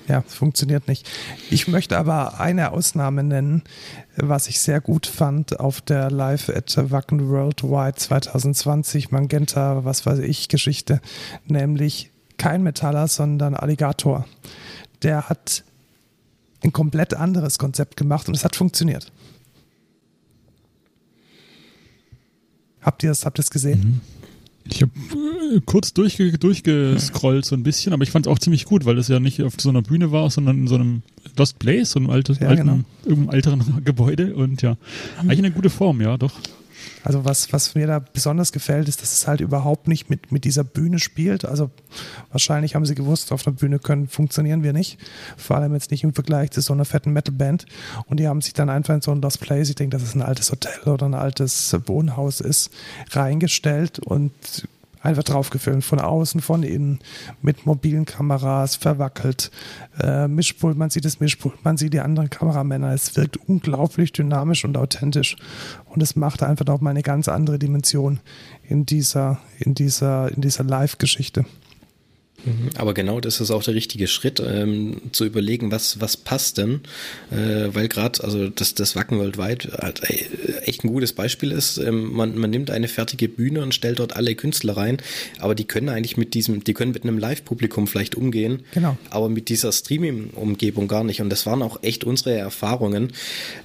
[0.07, 1.09] Ja, funktioniert nicht.
[1.49, 3.63] Ich möchte aber eine Ausnahme nennen,
[4.15, 10.19] was ich sehr gut fand auf der Live at Wacken Worldwide 2020 Magenta, was weiß
[10.19, 11.01] ich, Geschichte,
[11.47, 14.25] nämlich kein Metaller, sondern Alligator.
[15.01, 15.63] Der hat
[16.63, 19.11] ein komplett anderes Konzept gemacht und es hat funktioniert.
[22.81, 23.79] Habt ihr es habt gesehen?
[23.79, 24.01] Mhm.
[24.67, 25.34] Ich habe äh,
[25.65, 29.07] kurz durchge durchgescrollt so ein bisschen, aber ich fand es auch ziemlich gut, weil es
[29.07, 31.01] ja nicht auf so einer Bühne war, sondern in so einem
[31.37, 33.31] Lost Place, so einem altes, ja, alten, genau.
[33.31, 35.29] älteren Gebäude und ja, mhm.
[35.29, 36.33] eigentlich eine gute Form, ja, doch.
[37.03, 40.43] Also was, was mir da besonders gefällt, ist, dass es halt überhaupt nicht mit, mit
[40.43, 41.45] dieser Bühne spielt.
[41.45, 41.69] Also
[42.31, 44.97] wahrscheinlich haben sie gewusst, auf einer Bühne können funktionieren wir nicht.
[45.37, 47.65] Vor allem jetzt nicht im Vergleich zu so einer fetten Metalband.
[48.07, 50.15] Und die haben sich dann einfach in so ein Lost Place, ich denke, dass es
[50.15, 52.71] ein altes Hotel oder ein altes Wohnhaus ist,
[53.11, 54.33] reingestellt und
[55.05, 56.99] einfach draufgefilmt, von außen, von innen,
[57.41, 59.51] mit mobilen Kameras, verwackelt,
[59.99, 64.65] äh, Mischpult, man sieht das Mischpult, man sieht die anderen Kameramänner, es wirkt unglaublich dynamisch
[64.65, 65.37] und authentisch.
[65.85, 68.19] Und es macht einfach noch mal eine ganz andere Dimension
[68.67, 71.45] in dieser, in dieser, in dieser Live-Geschichte.
[72.43, 72.69] Mhm.
[72.75, 76.81] Aber genau das ist auch der richtige Schritt, ähm, zu überlegen, was, was passt denn,
[77.31, 80.01] äh, weil gerade, also das, das Wacken weltweit halt
[80.63, 81.77] echt ein gutes Beispiel ist.
[81.77, 84.97] Ähm, man, man nimmt eine fertige Bühne und stellt dort alle Künstler rein,
[85.39, 88.97] aber die können eigentlich mit diesem, die können mit einem Live-Publikum vielleicht umgehen, genau.
[89.09, 91.21] aber mit dieser Streaming-Umgebung gar nicht.
[91.21, 93.13] Und das waren auch echt unsere Erfahrungen.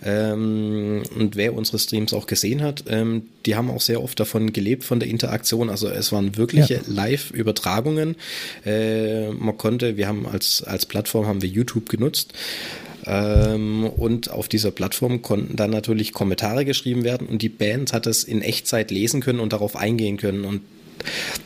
[0.05, 4.53] Ähm, und wer unsere Streams auch gesehen hat, ähm, die haben auch sehr oft davon
[4.53, 5.71] gelebt, von der Interaktion.
[5.71, 6.81] Also es waren wirkliche ja.
[6.87, 8.17] Live-Übertragungen.
[8.65, 12.33] Äh, man konnte, wir haben als, als Plattform haben wir YouTube genutzt.
[13.07, 18.07] Ähm, und auf dieser Plattform konnten dann natürlich Kommentare geschrieben werden und die Band hat
[18.07, 20.45] es in Echtzeit lesen können und darauf eingehen können.
[20.45, 20.61] Und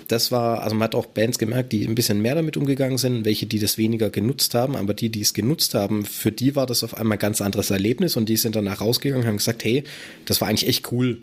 [0.08, 3.24] das war, also man hat auch Bands gemerkt, die ein bisschen mehr damit umgegangen sind,
[3.24, 6.66] welche, die das weniger genutzt haben, aber die, die es genutzt haben, für die war
[6.66, 9.64] das auf einmal ein ganz anderes Erlebnis und die sind danach rausgegangen und haben gesagt,
[9.64, 9.84] hey,
[10.24, 11.20] das war eigentlich echt cool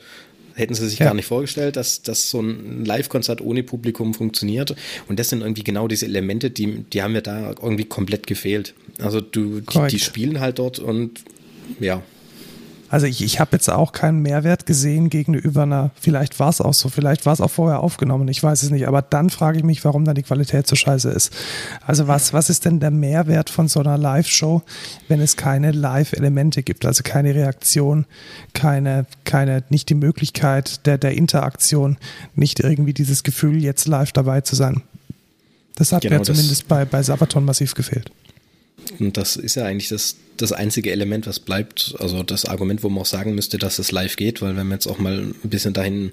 [0.56, 1.08] hätten sie sich ja.
[1.08, 4.76] gar nicht vorgestellt, dass, dass so ein Live-Konzert ohne Publikum funktioniert.
[5.08, 8.74] Und das sind irgendwie genau diese Elemente, die, die haben mir da irgendwie komplett gefehlt.
[9.00, 11.22] Also du, die, die spielen halt dort und
[11.80, 12.04] ja.
[12.92, 16.74] Also ich, ich habe jetzt auch keinen Mehrwert gesehen gegenüber einer, vielleicht war es auch
[16.74, 19.64] so, vielleicht war es auch vorher aufgenommen, ich weiß es nicht, aber dann frage ich
[19.64, 21.32] mich, warum dann die Qualität so scheiße ist.
[21.88, 24.62] Also was, was ist denn der Mehrwert von so einer Live-Show,
[25.08, 28.06] wenn es keine Live-Elemente gibt, also keine Reaktion,
[28.54, 31.98] keine, keine, nicht die Möglichkeit der, der Interaktion,
[32.36, 34.84] nicht irgendwie dieses Gefühl, jetzt live dabei zu sein.
[35.76, 38.12] Das hat genau, mir zumindest bei, bei Sabaton massiv gefehlt.
[39.00, 41.96] Und das ist ja eigentlich das, das einzige Element, was bleibt.
[42.00, 44.78] Also das Argument, wo man auch sagen müsste, dass es live geht, weil wenn man
[44.78, 46.12] jetzt auch mal ein bisschen dahin,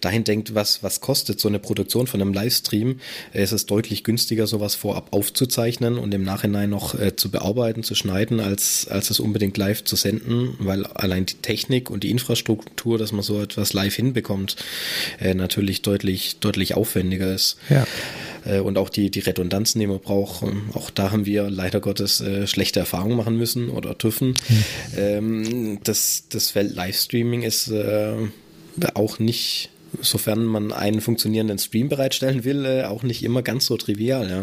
[0.00, 3.00] dahin denkt, was, was kostet so eine Produktion von einem Livestream,
[3.32, 7.94] ist es deutlich günstiger, sowas vorab aufzuzeichnen und im Nachhinein noch äh, zu bearbeiten, zu
[7.94, 12.98] schneiden, als, als es unbedingt live zu senden, weil allein die Technik und die Infrastruktur,
[12.98, 14.56] dass man so etwas live hinbekommt,
[15.20, 17.56] äh, natürlich deutlich, deutlich aufwendiger ist.
[17.70, 17.86] Ja.
[18.44, 20.44] Äh, und auch die, die Redundanzen, die man braucht.
[20.74, 24.28] Auch da haben wir leider Gottes äh, schlechte Erfahrungen machen müssen oder dürfen.
[24.28, 24.64] Mhm.
[24.96, 28.14] Ähm, das, das Feld Livestreaming ist äh,
[28.94, 33.76] auch nicht, sofern man einen funktionierenden Stream bereitstellen will, äh, auch nicht immer ganz so
[33.76, 34.28] trivial.
[34.28, 34.42] Ja.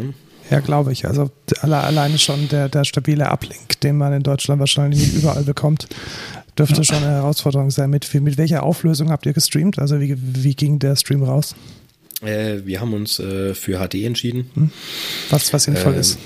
[0.50, 1.06] Ja, glaube ich.
[1.06, 5.44] Also alle, alleine schon der, der stabile Uplink, den man in Deutschland wahrscheinlich nicht überall
[5.44, 5.88] bekommt,
[6.58, 6.84] dürfte ja.
[6.84, 7.90] schon eine Herausforderung sein.
[7.90, 9.80] Mit, mit welcher Auflösung habt ihr gestreamt?
[9.80, 11.56] Also wie, wie ging der Stream raus?
[12.22, 14.50] Äh, wir haben uns äh, für HD entschieden.
[14.56, 14.72] Hm.
[15.30, 16.18] Was, was sinnvoll ähm, ist.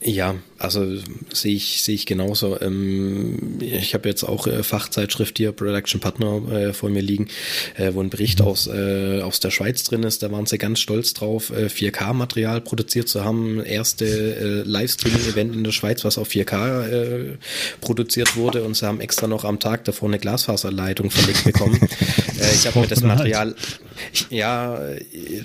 [0.00, 0.86] Ja, also
[1.32, 2.60] sehe ich, sehe ich genauso.
[2.60, 7.28] Ähm, ich habe jetzt auch äh, Fachzeitschrift hier, Production Partner, äh, vor mir liegen,
[7.76, 10.22] äh, wo ein Bericht aus, äh, aus der Schweiz drin ist.
[10.22, 13.62] Da waren sie ganz stolz drauf, 4K-Material produziert zu haben.
[13.64, 17.38] Erste Livestreaming-Event in der Schweiz, was auf 4K
[17.80, 18.62] produziert wurde.
[18.62, 21.80] Und sie haben extra noch am Tag davor eine Glasfaserleitung verlegt bekommen.
[22.54, 23.54] ich habe mir das Material,
[24.12, 24.80] ich, ja,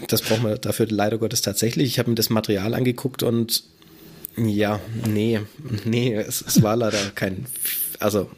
[0.07, 1.87] das braucht man dafür leider Gottes tatsächlich.
[1.87, 3.63] Ich habe mir das Material angeguckt und
[4.37, 5.39] ja, nee,
[5.85, 7.45] nee, es, es war leider kein,
[7.99, 8.29] also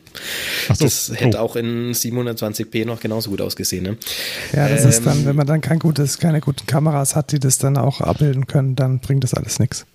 [0.74, 1.42] so, das hätte oh.
[1.42, 3.84] auch in 720p noch genauso gut ausgesehen.
[3.84, 3.98] Ne?
[4.54, 7.32] Ja, das ähm, ist dann, ähm, wenn man dann kein gutes, keine guten Kameras hat,
[7.32, 9.86] die das dann auch abbilden können, dann bringt das alles nichts.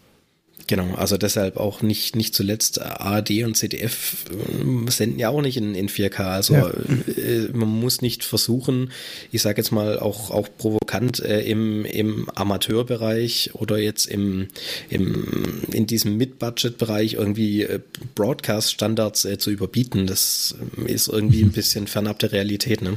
[0.70, 5.56] Genau, also deshalb auch nicht, nicht zuletzt ARD und ZDF äh, senden ja auch nicht
[5.56, 6.20] in, in 4K.
[6.20, 6.68] Also ja.
[6.68, 8.92] äh, man muss nicht versuchen,
[9.32, 14.46] ich sage jetzt mal auch, auch provokant äh, im, im Amateurbereich oder jetzt im,
[14.90, 17.80] im, in diesem Mid-Budget-Bereich irgendwie äh,
[18.14, 20.06] Broadcast-Standards äh, zu überbieten.
[20.06, 20.54] Das
[20.86, 22.80] ist irgendwie ein bisschen fernab der Realität.
[22.80, 22.96] Ne?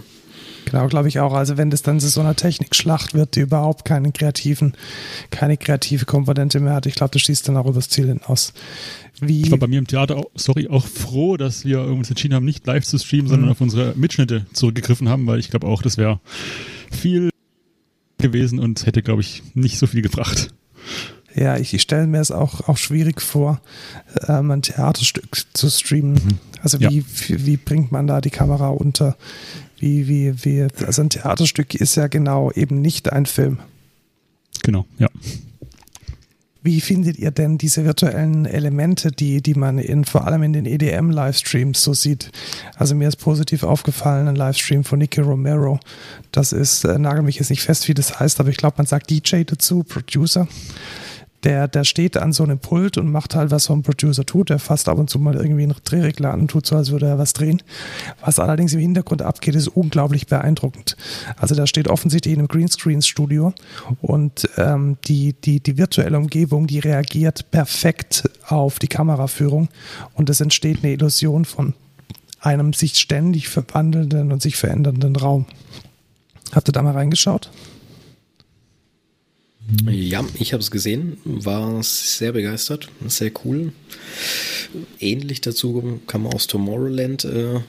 [0.66, 1.34] Genau, glaube ich auch.
[1.34, 4.74] Also wenn das dann so eine Technikschlacht wird, die überhaupt keinen kreativen,
[5.30, 8.54] keine kreative Komponente mehr hat, ich glaube, das schießt dann auch übers Ziel hinaus.
[9.20, 12.34] Wie ich war bei mir im Theater, auch, sorry, auch froh, dass wir uns entschieden
[12.34, 13.52] haben, nicht live zu streamen, sondern mhm.
[13.52, 16.20] auf unsere Mitschnitte zurückgegriffen haben, weil ich glaube auch, das wäre
[16.92, 17.30] viel
[18.18, 20.54] gewesen und hätte, glaube ich, nicht so viel gebracht.
[21.36, 23.60] Ja, ich, ich stelle mir es auch, auch schwierig vor,
[24.28, 26.14] ähm, ein Theaterstück zu streamen.
[26.14, 26.40] Mhm.
[26.62, 26.92] Also wie, ja.
[26.92, 29.18] wie, wie, bringt man da die Kamera unter?
[29.84, 33.60] Wie, wie, wie, also ein Theaterstück ist ja genau eben nicht ein Film.
[34.62, 35.10] Genau, ja.
[36.62, 40.66] Wie findet ihr denn diese virtuellen Elemente, die, die man in, vor allem in den
[40.66, 42.32] EDM-Livestreams so sieht?
[42.78, 45.82] Also mir ist positiv aufgefallen ein Livestream von Nicky Romero.
[46.32, 48.88] Das ist, äh, nagel mich jetzt nicht fest, wie das heißt, aber ich glaube, man
[48.88, 50.48] sagt DJ dazu, Producer
[51.44, 54.50] der, der steht an so einem Pult und macht halt, was so ein Producer tut.
[54.50, 57.08] Der fasst ab und zu mal irgendwie einen Drehregler an und tut so, als würde
[57.08, 57.62] er was drehen.
[58.22, 60.96] Was allerdings im Hintergrund abgeht, ist unglaublich beeindruckend.
[61.38, 63.54] Also da steht offensichtlich in einem Greenscreen-Studio
[64.02, 69.70] und ähm, die, die, die virtuelle Umgebung, die reagiert perfekt auf die Kameraführung
[70.14, 71.74] und es entsteht eine Illusion von
[72.40, 75.46] einem sich ständig verwandelnden und sich verändernden Raum.
[76.54, 77.50] Habt ihr da mal reingeschaut?
[79.90, 83.72] Ja, ich habe es gesehen, war sehr begeistert, sehr cool.
[85.00, 87.60] Ähnlich dazu kann man aus Tomorrowland äh,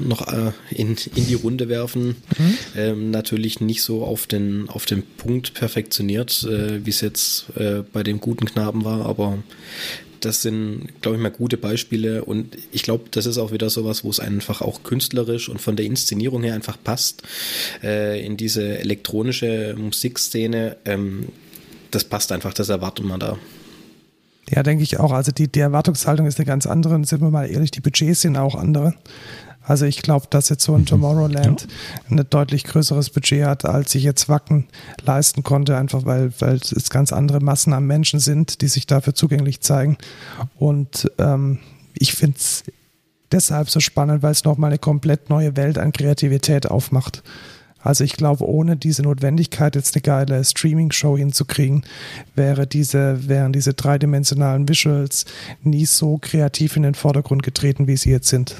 [0.00, 2.16] noch äh, in, in die Runde werfen.
[2.38, 2.58] Mhm.
[2.76, 7.82] Ähm, natürlich nicht so auf den, auf den Punkt perfektioniert, äh, wie es jetzt äh,
[7.92, 9.38] bei dem guten Knaben war, aber
[10.20, 14.04] das sind, glaube ich, mal gute Beispiele und ich glaube, das ist auch wieder sowas,
[14.04, 17.22] wo es einfach auch künstlerisch und von der Inszenierung her einfach passt
[17.82, 20.76] äh, in diese elektronische Musikszene.
[20.84, 21.28] Ähm,
[21.90, 23.38] das passt einfach, das erwartet man da.
[24.50, 25.12] Ja, denke ich auch.
[25.12, 28.22] Also die, die Erwartungshaltung ist eine ganz andere und sind wir mal ehrlich, die Budgets
[28.22, 28.94] sind auch andere.
[29.62, 30.86] Also ich glaube, dass jetzt so ein mhm.
[30.86, 31.68] Tomorrowland ja.
[32.10, 34.66] ein deutlich größeres Budget hat, als sich jetzt Wacken
[35.04, 39.14] leisten konnte, einfach weil, weil es ganz andere Massen an Menschen sind, die sich dafür
[39.14, 39.98] zugänglich zeigen.
[40.58, 41.58] Und ähm,
[41.94, 42.64] ich finde es
[43.32, 47.22] deshalb so spannend, weil es nochmal eine komplett neue Welt an Kreativität aufmacht.
[47.82, 51.82] Also ich glaube, ohne diese Notwendigkeit, jetzt eine geile Streaming-Show hinzukriegen,
[52.34, 55.24] wäre diese, wären diese dreidimensionalen Visuals
[55.62, 58.56] nie so kreativ in den Vordergrund getreten, wie sie jetzt sind.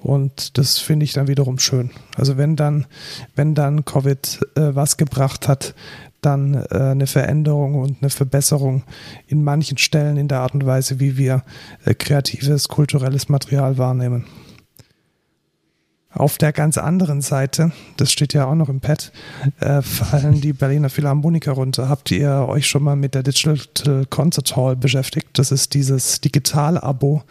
[0.00, 1.90] Und das finde ich dann wiederum schön.
[2.16, 2.86] Also wenn dann,
[3.34, 5.74] wenn dann Covid äh, was gebracht hat,
[6.20, 8.84] dann äh, eine Veränderung und eine Verbesserung
[9.26, 11.42] in manchen Stellen in der Art und Weise, wie wir
[11.84, 14.24] äh, kreatives, kulturelles Material wahrnehmen.
[16.18, 19.12] Auf der ganz anderen Seite, das steht ja auch noch im Pad,
[19.60, 21.88] äh, fallen die Berliner Philharmoniker runter.
[21.88, 25.28] Habt ihr euch schon mal mit der Digital Concert Hall beschäftigt?
[25.34, 27.22] Das ist dieses Digital-Abo,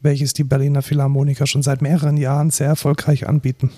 [0.00, 3.72] welches die Berliner Philharmoniker schon seit mehreren Jahren sehr erfolgreich anbieten.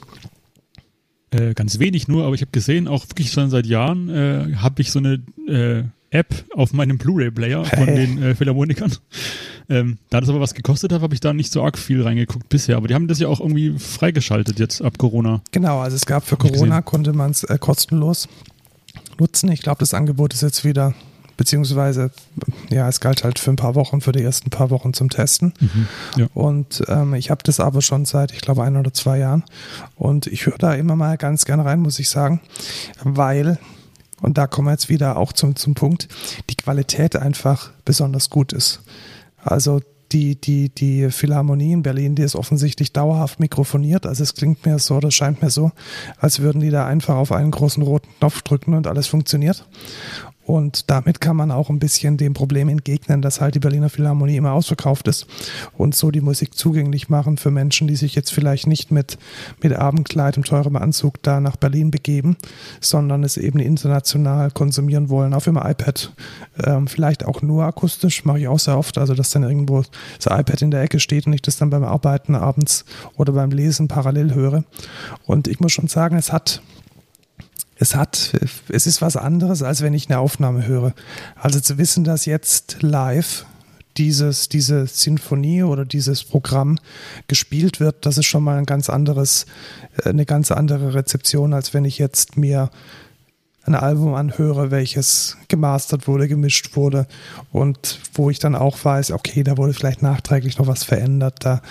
[1.32, 4.80] Äh, ganz wenig nur, aber ich habe gesehen, auch wirklich schon seit Jahren äh, habe
[4.80, 5.14] ich so eine
[5.48, 8.06] äh, App auf meinem Blu-ray-Player von hey.
[8.06, 8.92] den äh, Philharmonikern.
[9.68, 12.48] Ähm, da das aber was gekostet hat, habe ich da nicht so arg viel reingeguckt
[12.48, 12.76] bisher.
[12.76, 15.42] Aber die haben das ja auch irgendwie freigeschaltet jetzt ab Corona.
[15.52, 18.28] Genau, also es gab für Corona, konnte man es äh, kostenlos
[19.18, 19.50] nutzen.
[19.50, 20.94] Ich glaube, das Angebot ist jetzt wieder
[21.36, 22.10] beziehungsweise
[22.70, 25.54] ja, es galt halt für ein paar Wochen, für die ersten paar Wochen zum Testen.
[25.58, 26.26] Mhm, ja.
[26.34, 29.42] Und ähm, ich habe das aber schon seit, ich glaube, ein oder zwei Jahren.
[29.96, 32.40] Und ich höre da immer mal ganz gerne rein, muss ich sagen,
[33.02, 33.58] weil,
[34.22, 36.08] und da kommen wir jetzt wieder auch zum, zum Punkt,
[36.48, 38.80] die Qualität einfach besonders gut ist.
[39.44, 39.80] Also
[40.12, 44.06] die, die, die Philharmonie in Berlin, die ist offensichtlich dauerhaft mikrofoniert.
[44.06, 45.72] Also es klingt mir so, das scheint mir so,
[46.18, 49.66] als würden die da einfach auf einen großen roten Knopf drücken und alles funktioniert.
[50.52, 54.36] Und damit kann man auch ein bisschen dem Problem entgegnen, dass halt die Berliner Philharmonie
[54.36, 55.26] immer ausverkauft ist
[55.78, 59.16] und so die Musik zugänglich machen für Menschen, die sich jetzt vielleicht nicht mit,
[59.62, 62.36] mit Abendkleid und teurem Anzug da nach Berlin begeben,
[62.82, 66.12] sondern es eben international konsumieren wollen auf dem iPad.
[66.62, 69.82] Ähm, vielleicht auch nur akustisch, mache ich auch sehr oft, also dass dann irgendwo
[70.22, 72.84] das iPad in der Ecke steht und ich das dann beim Arbeiten abends
[73.16, 74.64] oder beim Lesen parallel höre.
[75.24, 76.60] Und ich muss schon sagen, es hat
[77.82, 78.32] es hat,
[78.68, 80.94] es ist was anderes, als wenn ich eine Aufnahme höre.
[81.34, 83.44] Also zu wissen, dass jetzt live
[83.96, 86.78] dieses, diese Sinfonie oder dieses Programm
[87.26, 89.46] gespielt wird, das ist schon mal ein ganz anderes,
[90.04, 92.70] äh, eine ganz andere Rezeption, als wenn ich jetzt mir
[93.64, 97.06] ein Album anhöre, welches gemastert wurde, gemischt wurde
[97.50, 101.62] und wo ich dann auch weiß, okay, da wurde vielleicht nachträglich noch was verändert, da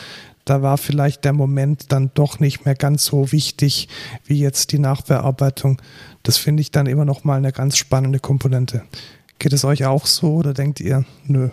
[0.45, 3.87] da war vielleicht der Moment dann doch nicht mehr ganz so wichtig
[4.25, 5.81] wie jetzt die Nachbearbeitung.
[6.23, 8.83] Das finde ich dann immer noch mal eine ganz spannende Komponente.
[9.39, 11.49] Geht es euch auch so oder denkt ihr, nö,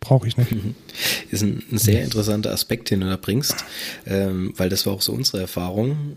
[0.00, 0.52] brauche ich nicht?
[1.30, 3.64] Ist ein, ein, sehr interessanter Aspekt, den du da bringst,
[4.06, 6.16] ähm, weil das war auch so unsere Erfahrung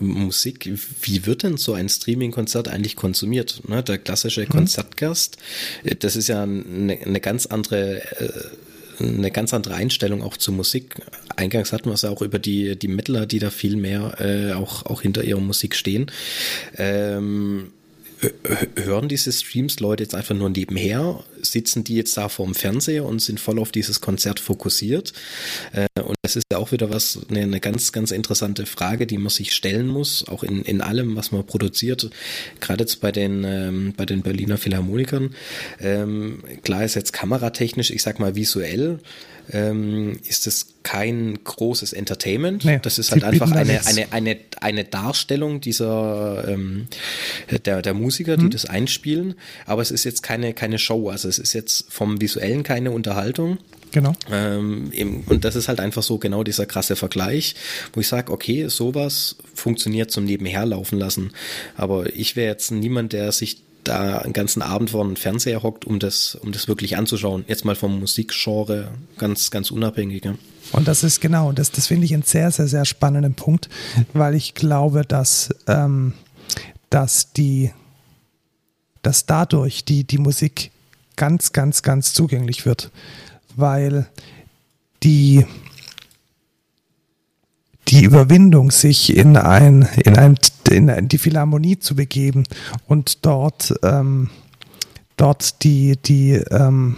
[0.00, 0.70] Musik,
[1.02, 3.62] wie wird denn so ein Streaming-Konzert eigentlich konsumiert?
[3.68, 4.48] Ne, der klassische mhm.
[4.48, 5.38] Konzertgast,
[5.84, 8.44] äh, das ist ja eine, eine ganz andere äh,
[9.00, 10.96] eine ganz andere Einstellung auch zur Musik.
[11.36, 14.52] Eingangs hatten wir es ja auch über die, die Mettler, die da viel mehr äh,
[14.52, 16.10] auch, auch hinter ihrer Musik stehen.
[16.76, 17.72] Ähm,
[18.76, 21.22] hören diese Streams Leute jetzt einfach nur nebenher?
[21.40, 25.12] Sitzen die jetzt da vorm Fernseher und sind voll auf dieses Konzert fokussiert?
[25.72, 29.18] Äh, und das ist ja auch wieder was, eine, eine, ganz, ganz interessante Frage, die
[29.18, 32.10] man sich stellen muss, auch in, in allem, was man produziert.
[32.60, 35.34] Gerade jetzt bei den, ähm, bei den Berliner Philharmonikern.
[35.80, 38.98] Ähm, klar ist jetzt kameratechnisch, ich sag mal visuell,
[39.52, 42.64] ähm, ist es kein großes Entertainment.
[42.64, 46.88] Nee, das ist halt einfach eine, eine, eine, eine Darstellung dieser ähm,
[47.66, 48.50] der, der Musiker, die mhm.
[48.50, 49.34] das einspielen.
[49.66, 51.10] Aber es ist jetzt keine, keine Show.
[51.10, 53.58] Also es ist jetzt vom Visuellen keine Unterhaltung.
[53.92, 54.12] Genau.
[54.30, 57.54] Ähm, eben, und das ist halt einfach so genau dieser krasse Vergleich,
[57.92, 61.32] wo ich sage, okay, sowas funktioniert zum Nebenherlaufen lassen.
[61.76, 65.84] Aber ich wäre jetzt niemand, der sich da einen ganzen Abend vor dem Fernseher hockt,
[65.84, 67.44] um das, um das wirklich anzuschauen.
[67.48, 70.24] Jetzt mal vom Musikgenre ganz, ganz unabhängig.
[70.24, 70.34] Ja.
[70.72, 73.68] Und das ist genau, das, das finde ich einen sehr, sehr, sehr spannenden Punkt,
[74.12, 76.12] weil ich glaube, dass, ähm,
[76.90, 77.72] dass die,
[79.02, 80.70] dass dadurch die, die Musik
[81.16, 82.90] ganz, ganz, ganz zugänglich wird,
[83.56, 84.06] weil
[85.02, 85.46] die,
[87.88, 92.44] die Überwindung, sich in ein, in ein, in die Philharmonie zu begeben
[92.86, 94.30] und dort, ähm,
[95.16, 96.96] dort die, die, ähm,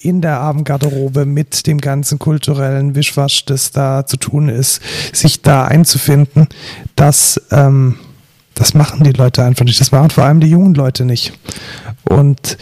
[0.00, 4.80] in der Abendgarderobe mit dem ganzen kulturellen Wischwasch, das da zu tun ist,
[5.12, 6.48] sich da einzufinden,
[6.96, 7.96] das, ähm,
[8.54, 9.80] das machen die Leute einfach nicht.
[9.80, 11.38] Das machen vor allem die jungen Leute nicht.
[12.08, 12.56] Und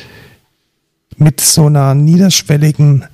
[1.16, 3.04] mit so einer niederschwelligen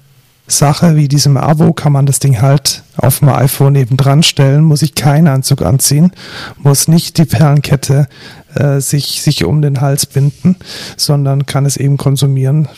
[0.48, 4.82] Sache wie diesem Abo kann man das Ding halt auf dem iPhone nebendran stellen, muss
[4.82, 6.12] ich keinen Anzug anziehen,
[6.56, 8.08] muss nicht die Perlenkette
[8.54, 10.56] äh, sich, sich um den Hals binden,
[10.96, 12.68] sondern kann es eben konsumieren,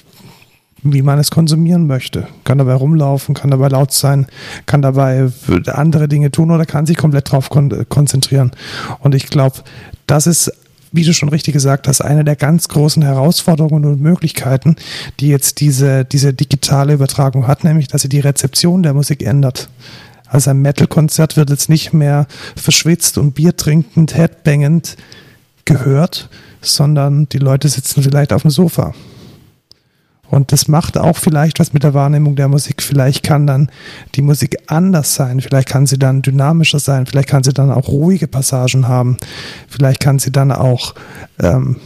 [0.83, 2.27] wie man es konsumieren möchte.
[2.45, 4.27] Kann dabei rumlaufen, kann dabei laut sein,
[4.67, 5.29] kann dabei
[5.67, 8.51] andere Dinge tun oder kann sich komplett drauf kon konzentrieren.
[8.99, 9.59] Und ich glaube,
[10.07, 10.53] das ist
[10.93, 14.77] wie du schon richtig gesagt hast, eine der ganz großen Herausforderungen und Möglichkeiten,
[15.21, 19.69] die jetzt diese, diese digitale Übertragung hat, nämlich, dass sie die Rezeption der Musik ändert.
[20.27, 22.27] Also ein Metal-Konzert wird jetzt nicht mehr
[22.57, 24.97] verschwitzt und Bier trinkend, headbangend
[25.65, 26.29] gehört,
[26.61, 28.95] sondern die Leute sitzen vielleicht auf dem Sofa
[30.31, 32.83] und das macht auch vielleicht was mit der Wahrnehmung der Musik.
[32.83, 33.71] Vielleicht kann dann
[34.15, 35.41] die Musik anders sein.
[35.41, 37.07] Vielleicht kann sie dann dynamischer sein.
[37.07, 39.17] Vielleicht kann sie dann auch ruhige Passagen haben.
[39.69, 40.95] Vielleicht kann sie dann auch
[41.41, 41.77] ähm,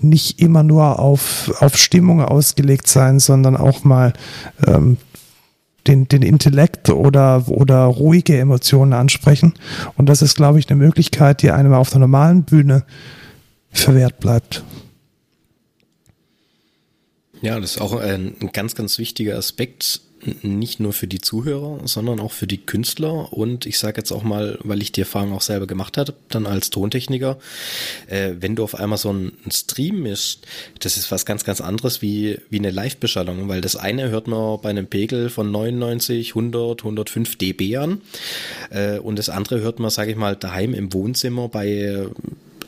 [0.00, 4.12] nicht immer nur auf, auf Stimmung ausgelegt sein, sondern auch mal
[4.64, 4.96] ähm,
[5.88, 9.54] den, den Intellekt oder, oder ruhige Emotionen ansprechen.
[9.96, 12.84] Und das ist, glaube ich, eine Möglichkeit, die einem auf der normalen Bühne
[13.72, 14.62] verwehrt bleibt.
[17.40, 20.00] Ja, das ist auch ein, ganz, ganz wichtiger Aspekt,
[20.42, 23.32] nicht nur für die Zuhörer, sondern auch für die Künstler.
[23.32, 26.46] Und ich sage jetzt auch mal, weil ich die Erfahrung auch selber gemacht habe, dann
[26.46, 27.38] als Tontechniker,
[28.08, 30.44] äh, wenn du auf einmal so einen Stream mischst,
[30.80, 34.60] das ist was ganz, ganz anderes wie, wie eine Live-Beschallung, weil das eine hört man
[34.60, 38.00] bei einem Pegel von 99, 100, 105 dB an
[38.70, 42.08] äh, und das andere hört man, sage ich mal, daheim im Wohnzimmer bei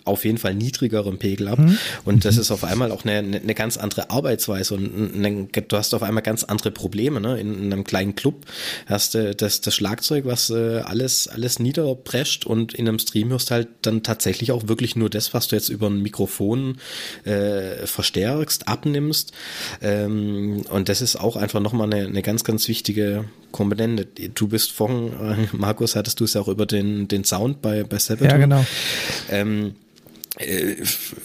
[0.05, 1.59] auf jeden Fall niedrigeren Pegel ab.
[1.59, 1.79] Mhm.
[2.05, 2.41] Und das mhm.
[2.43, 6.23] ist auf einmal auch eine, eine ganz andere Arbeitsweise und eine, du hast auf einmal
[6.23, 7.21] ganz andere Probleme.
[7.21, 7.39] Ne?
[7.41, 8.47] In, in einem kleinen Club
[8.87, 13.51] hast du das, das Schlagzeug, was äh, alles, alles niederprescht und in einem Stream hörst
[13.51, 16.79] halt dann tatsächlich auch wirklich nur das, was du jetzt über ein Mikrofon
[17.25, 19.33] äh, verstärkst, abnimmst.
[19.83, 24.07] Ähm, und das ist auch einfach nochmal eine, eine ganz, ganz wichtige Komponente.
[24.07, 27.85] Du bist vorhin, äh, Markus, hattest du es ja auch über den, den Sound bei,
[27.85, 28.31] bei Sabaton.
[28.31, 28.65] Ja, genau.
[29.31, 29.75] Ähm,
[30.39, 30.77] äh,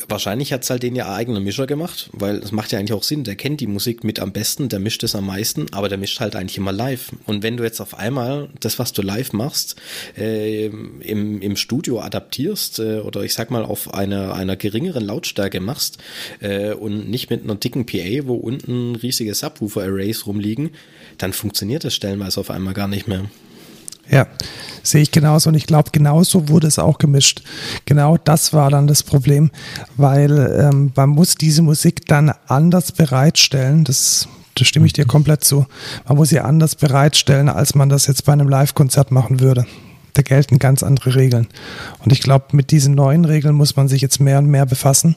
[0.09, 3.23] wahrscheinlich hat's halt den ja eigener Mischer gemacht, weil es macht ja eigentlich auch Sinn.
[3.23, 6.19] Der kennt die Musik mit am besten, der mischt es am meisten, aber der mischt
[6.19, 7.11] halt eigentlich immer live.
[7.25, 9.75] Und wenn du jetzt auf einmal das, was du live machst,
[10.17, 15.59] äh, im, im Studio adaptierst äh, oder ich sag mal auf einer, einer geringeren Lautstärke
[15.59, 15.99] machst
[16.39, 20.71] äh, und nicht mit einer dicken PA, wo unten riesige Subwoofer-Arrays rumliegen,
[21.17, 23.25] dann funktioniert das stellenweise auf einmal gar nicht mehr.
[24.09, 24.27] Ja,
[24.83, 25.49] sehe ich genauso.
[25.49, 27.41] Und ich glaube, genauso wurde es auch gemischt.
[27.85, 29.51] Genau das war dann das Problem,
[29.97, 33.83] weil ähm, man muss diese Musik dann anders bereitstellen.
[33.83, 35.65] Das, da stimme ich dir komplett zu.
[36.07, 39.65] Man muss sie anders bereitstellen, als man das jetzt bei einem Live-Konzert machen würde.
[40.13, 41.47] Da gelten ganz andere Regeln.
[41.99, 45.15] Und ich glaube, mit diesen neuen Regeln muss man sich jetzt mehr und mehr befassen,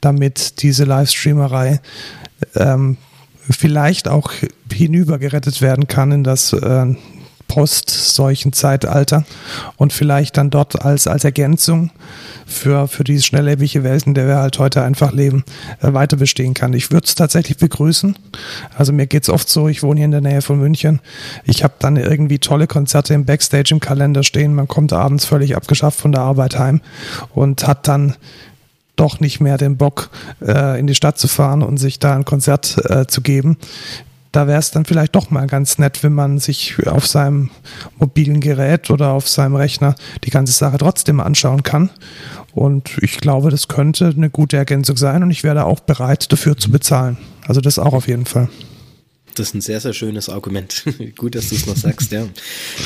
[0.00, 1.80] damit diese Livestreamerei
[2.56, 2.96] ähm,
[3.50, 4.32] vielleicht auch
[4.72, 6.94] hinübergerettet werden kann in das äh,
[7.52, 9.24] post solchen Zeitalter
[9.76, 11.90] und vielleicht dann dort als, als Ergänzung
[12.46, 15.44] für, für diese schnelllebige Welt, in der wir halt heute einfach leben,
[15.82, 16.72] äh, weiter bestehen kann.
[16.72, 18.16] Ich würde es tatsächlich begrüßen.
[18.74, 21.00] Also mir geht's oft so, ich wohne hier in der Nähe von München.
[21.44, 24.54] Ich habe dann irgendwie tolle Konzerte im Backstage im Kalender stehen.
[24.54, 26.80] Man kommt abends völlig abgeschafft von der Arbeit heim
[27.34, 28.14] und hat dann
[28.96, 32.24] doch nicht mehr den Bock, äh, in die Stadt zu fahren und sich da ein
[32.24, 33.56] Konzert äh, zu geben
[34.32, 37.50] da wäre es dann vielleicht doch mal ganz nett, wenn man sich auf seinem
[37.98, 41.90] mobilen Gerät oder auf seinem Rechner die ganze Sache trotzdem anschauen kann.
[42.54, 46.56] Und ich glaube, das könnte eine gute Ergänzung sein und ich wäre auch bereit, dafür
[46.56, 47.18] zu bezahlen.
[47.46, 48.48] Also das auch auf jeden Fall.
[49.34, 50.84] Das ist ein sehr, sehr schönes Argument.
[51.16, 52.26] Gut, dass du es noch sagst, ja.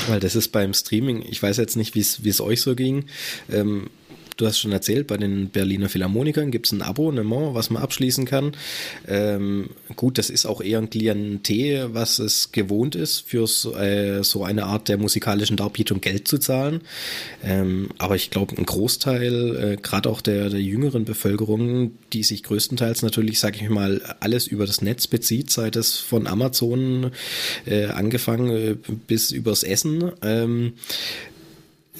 [0.09, 3.07] Weil das ist beim Streaming, ich weiß jetzt nicht, wie es euch so ging.
[3.51, 3.89] Ähm,
[4.37, 8.26] Du hast schon erzählt, bei den Berliner Philharmonikern gibt es ein Abonnement, was man abschließen
[8.26, 8.53] kann.
[9.09, 14.22] Ähm, gut, das ist auch eher ein Klientel, was es gewohnt ist, für so, äh,
[14.24, 16.82] so eine Art der musikalischen Darbietung Geld zu zahlen.
[17.43, 22.43] Ähm, aber ich glaube, ein Großteil, äh, gerade auch der, der jüngeren Bevölkerung, die sich
[22.43, 27.11] größtenteils natürlich, sage ich mal, alles über das Netz bezieht, seit es von Amazon
[27.64, 28.76] äh, angefangen äh,
[29.07, 30.74] bis übers Essen, ähm,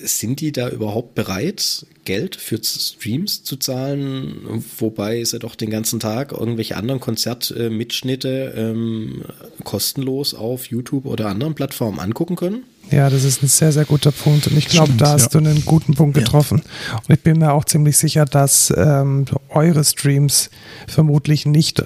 [0.03, 6.01] sind die da überhaupt bereit, Geld für Streams zu zahlen, wobei sie doch den ganzen
[6.01, 9.25] Tag irgendwelche anderen Konzertmitschnitte ähm,
[9.65, 12.65] kostenlos auf YouTube oder anderen Plattformen angucken können?
[12.91, 14.47] Ja, das ist ein sehr, sehr guter Punkt.
[14.47, 15.41] Und ich glaube, da hast ja.
[15.41, 16.63] du einen guten Punkt getroffen.
[16.89, 16.99] Ja.
[16.99, 20.51] Und ich bin mir auch ziemlich sicher, dass ähm, eure Streams
[20.87, 21.83] vermutlich nicht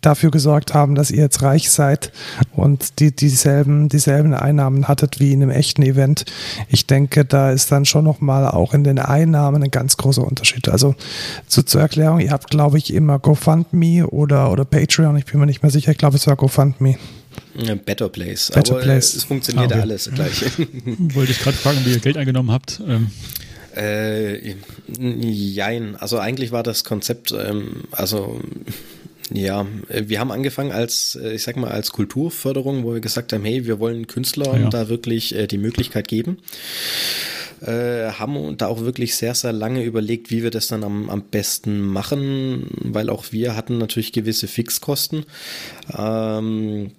[0.00, 2.12] dafür gesorgt haben, dass ihr jetzt reich seid
[2.52, 6.24] und die, dieselben, dieselben Einnahmen hattet wie in einem echten Event.
[6.68, 10.68] Ich denke, da ist dann schon nochmal auch in den Einnahmen ein ganz großer Unterschied.
[10.68, 10.94] Also
[11.46, 15.46] zu, zur Erklärung, ihr habt, glaube ich, immer GoFundMe oder, oder Patreon, ich bin mir
[15.46, 16.96] nicht mehr sicher, ich glaube, es war GoFundMe.
[17.84, 18.50] Better Place.
[18.54, 19.14] Better Aber Place.
[19.14, 19.80] es funktioniert okay.
[19.80, 20.42] alles gleich.
[21.14, 22.80] Wollte ich gerade fragen, wie ihr Geld eingenommen habt.
[22.86, 23.10] Ähm.
[23.76, 24.56] Äh,
[24.98, 25.96] jein.
[25.96, 28.40] Also eigentlich war das Konzept, ähm, also
[29.32, 33.32] ja, äh, wir haben angefangen als, äh, ich sag mal, als Kulturförderung, wo wir gesagt
[33.32, 34.68] haben, hey, wir wollen Künstlern ja.
[34.68, 36.38] da wirklich äh, die Möglichkeit geben.
[37.60, 41.22] Äh, haben da auch wirklich sehr, sehr lange überlegt, wie wir das dann am, am
[41.22, 45.26] besten machen, weil auch wir hatten natürlich gewisse Fixkosten.
[45.96, 46.92] Ähm,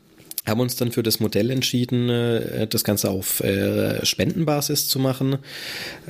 [0.46, 5.38] haben uns dann für das Modell entschieden, äh, das Ganze auf äh, Spendenbasis zu machen.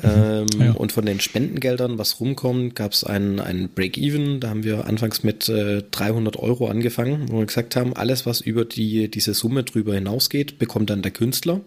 [0.04, 0.72] Ähm, ja.
[0.72, 4.40] Und von den Spendengeldern, was rumkommt, gab es einen, einen Break-Even.
[4.40, 8.42] Da haben wir anfangs mit 300 äh, Euro angefangen, wo wir gesagt haben, alles, was
[8.42, 11.62] über die, diese Summe drüber hinausgeht, bekommt dann der Künstler.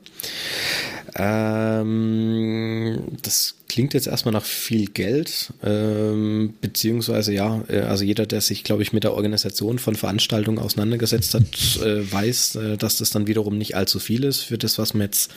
[1.16, 8.40] Ähm, das klingt jetzt erstmal nach viel Geld, ähm, beziehungsweise ja, äh, also jeder, der
[8.40, 11.42] sich, glaube ich, mit der Organisation von Veranstaltungen auseinandergesetzt hat,
[11.82, 15.02] äh, weiß, äh, dass das dann wiederum nicht allzu viel ist für das, was man
[15.02, 15.30] jetzt.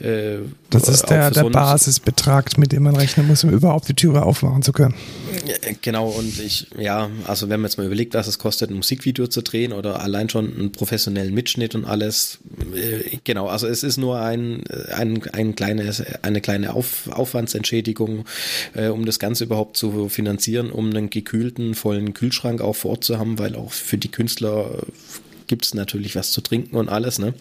[0.00, 0.38] Äh,
[0.70, 4.62] das ist der, der Basisbetrag, mit dem man rechnen muss, um überhaupt die Türe aufmachen
[4.62, 4.94] zu können.
[5.82, 9.26] Genau, und ich, ja, also wenn man jetzt mal überlegt, was es kostet, ein Musikvideo
[9.26, 12.38] zu drehen oder allein schon einen professionellen Mitschnitt und alles,
[12.74, 17.08] äh, genau, also es ist nur ein, ein, ein kleines, eine kleine Auf,
[17.60, 18.24] Aufwandsentschädigung,
[18.74, 23.04] äh, um das Ganze überhaupt zu finanzieren, um einen gekühlten, vollen Kühlschrank auch vor Ort
[23.04, 24.82] zu haben, weil auch für die Künstler
[25.46, 27.34] gibt es natürlich was zu trinken und alles, ne?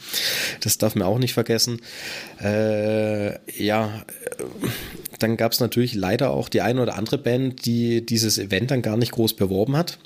[0.61, 1.79] Das darf man auch nicht vergessen.
[2.41, 4.03] Äh, ja,
[5.19, 8.81] dann gab es natürlich leider auch die eine oder andere Band, die dieses Event dann
[8.81, 9.99] gar nicht groß beworben hat.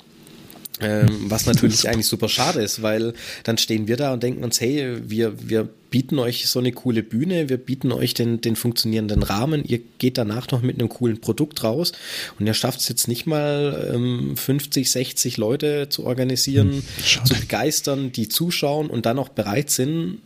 [0.80, 3.14] Ähm, was natürlich eigentlich super schade ist, weil
[3.44, 7.04] dann stehen wir da und denken uns, hey, wir, wir bieten euch so eine coole
[7.04, 11.20] Bühne, wir bieten euch den, den funktionierenden Rahmen, ihr geht danach noch mit einem coolen
[11.20, 11.92] Produkt raus
[12.40, 17.34] und ihr schafft es jetzt nicht mal ähm, 50, 60 Leute zu organisieren, hm, zu
[17.34, 20.18] begeistern, die zuschauen und dann auch bereit sind,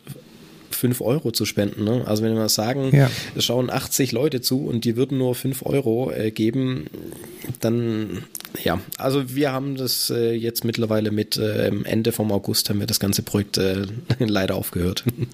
[0.78, 1.84] 5 Euro zu spenden.
[1.84, 2.04] Ne?
[2.06, 3.10] Also wenn wir mal sagen, ja.
[3.34, 6.86] es schauen 80 Leute zu und die würden nur 5 Euro äh, geben,
[7.60, 8.24] dann
[8.62, 12.86] ja, also wir haben das äh, jetzt mittlerweile mit äh, Ende vom August haben wir
[12.86, 13.86] das ganze Projekt äh,
[14.18, 15.04] leider aufgehört.
[15.06, 15.26] Mhm.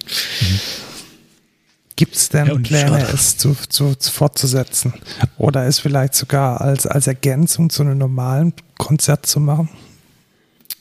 [1.95, 3.13] Gibt es denn ja, Pläne, schade.
[3.13, 4.93] es zu, zu, zu, fortzusetzen?
[5.37, 9.69] Oder es vielleicht sogar als, als Ergänzung zu einem normalen Konzert zu machen?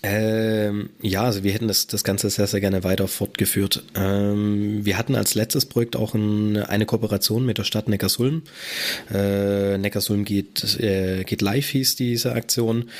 [0.06, 3.84] Ähm, ja, also wir hätten das, das Ganze sehr, sehr gerne weiter fortgeführt.
[3.94, 8.42] Ähm, wir hatten als letztes Projekt auch ein, eine Kooperation mit der Stadt Neckarsulm.
[9.10, 12.90] Äh, Neckarsulm geht, äh, geht live hieß diese Aktion.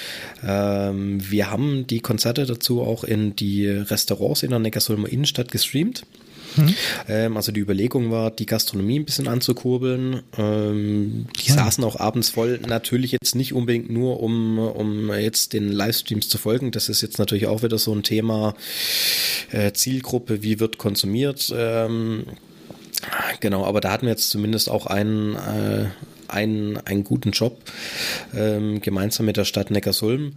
[0.43, 6.07] Ähm, wir haben die Konzerte dazu auch in die Restaurants in der Neckarsulmer Innenstadt gestreamt.
[6.57, 6.75] Mhm.
[7.09, 10.23] Ähm, also die Überlegung war, die Gastronomie ein bisschen anzukurbeln.
[10.37, 11.55] Ähm, die ja.
[11.55, 12.61] saßen auch abends voll.
[12.67, 16.71] Natürlich jetzt nicht unbedingt nur, um, um jetzt den Livestreams zu folgen.
[16.71, 18.55] Das ist jetzt natürlich auch wieder so ein Thema
[19.51, 21.53] äh, Zielgruppe, wie wird konsumiert.
[21.57, 22.25] Ähm,
[23.41, 25.87] genau, aber da hatten wir jetzt zumindest auch einen, äh,
[26.29, 27.59] einen, einen guten Job
[28.35, 30.35] ähm, gemeinsam mit der Stadt Neckarsulm.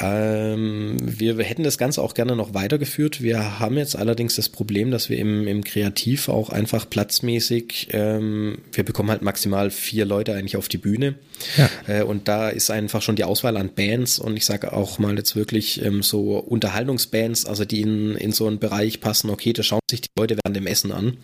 [0.00, 3.22] Ähm, wir hätten das Ganze auch gerne noch weitergeführt.
[3.22, 8.58] Wir haben jetzt allerdings das Problem, dass wir im, im Kreativ auch einfach platzmäßig, ähm,
[8.72, 11.14] wir bekommen halt maximal vier Leute eigentlich auf die Bühne.
[11.56, 11.70] Ja.
[11.86, 15.16] Äh, und da ist einfach schon die Auswahl an Bands und ich sage auch mal
[15.16, 19.62] jetzt wirklich ähm, so Unterhaltungsbands, also die in, in so einen Bereich passen, okay, da
[19.62, 21.16] schauen sich die Leute während dem Essen an.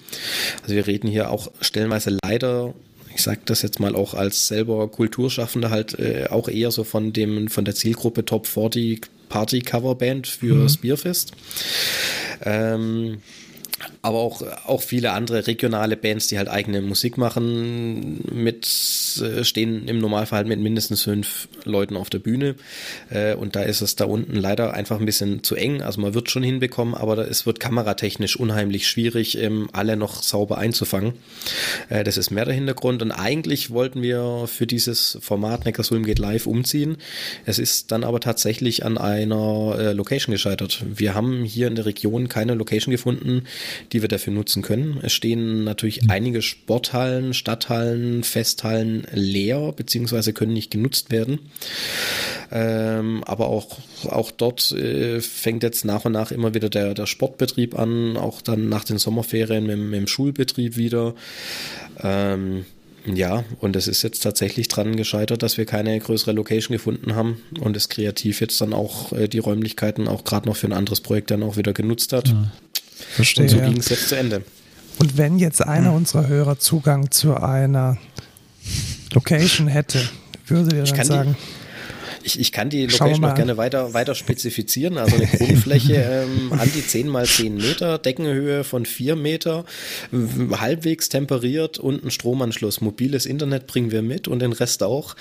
[0.62, 2.74] Also wir reden hier auch stellenweise leider
[3.14, 7.12] ich sage das jetzt mal auch als selber Kulturschaffender halt äh, auch eher so von
[7.12, 10.62] dem von der Zielgruppe Top 40 Party Coverband für mhm.
[10.64, 11.32] das Bierfest.
[12.42, 13.18] Ähm,
[14.02, 18.66] aber auch, auch viele andere regionale Bands, die halt eigene Musik machen, mit
[19.22, 22.56] äh, stehen im Normalfall mit mindestens fünf Leuten auf der Bühne.
[23.10, 25.82] Äh, und da ist es da unten leider einfach ein bisschen zu eng.
[25.82, 30.58] Also man wird schon hinbekommen, aber es wird kameratechnisch unheimlich schwierig, ähm, alle noch sauber
[30.58, 31.14] einzufangen.
[31.88, 33.02] Äh, das ist mehr der Hintergrund.
[33.02, 36.96] Und eigentlich wollten wir für dieses Format Neckarsulm geht live umziehen.
[37.46, 40.82] Es ist dann aber tatsächlich an einer Location gescheitert.
[40.86, 43.44] Wir haben hier in der Region keine Location gefunden,
[43.92, 45.00] die wir dafür nutzen können.
[45.02, 46.10] Es stehen natürlich mhm.
[46.10, 51.40] einige Sporthallen, Stadthallen, Festhallen leer, beziehungsweise können nicht genutzt werden.
[52.50, 57.06] Ähm, aber auch, auch dort äh, fängt jetzt nach und nach immer wieder der, der
[57.06, 61.14] Sportbetrieb an, auch dann nach den Sommerferien mit, mit dem Schulbetrieb wieder.
[62.02, 62.64] Ähm,
[63.06, 67.40] ja, und es ist jetzt tatsächlich dran gescheitert, dass wir keine größere Location gefunden haben
[67.60, 71.00] und es kreativ jetzt dann auch äh, die Räumlichkeiten auch gerade noch für ein anderes
[71.00, 72.28] Projekt dann auch wieder genutzt hat.
[72.28, 72.52] Ja.
[73.14, 73.44] Verstehe.
[73.44, 74.42] Und so ging es jetzt zu Ende.
[74.98, 75.96] Und wenn jetzt einer hm.
[75.96, 77.96] unserer Hörer Zugang zu einer
[79.12, 80.00] Location hätte,
[80.46, 81.36] würde ihr dann sagen?
[81.38, 84.98] Die, ich, ich, kann die Location noch gerne weiter, weiter spezifizieren.
[84.98, 85.94] Also eine Grundfläche
[86.28, 89.64] ähm, an die 10 mal 10 Meter, Deckenhöhe von 4 Meter,
[90.52, 92.80] halbwegs temperiert und ein Stromanschluss.
[92.82, 95.16] Mobiles Internet bringen wir mit und den Rest auch.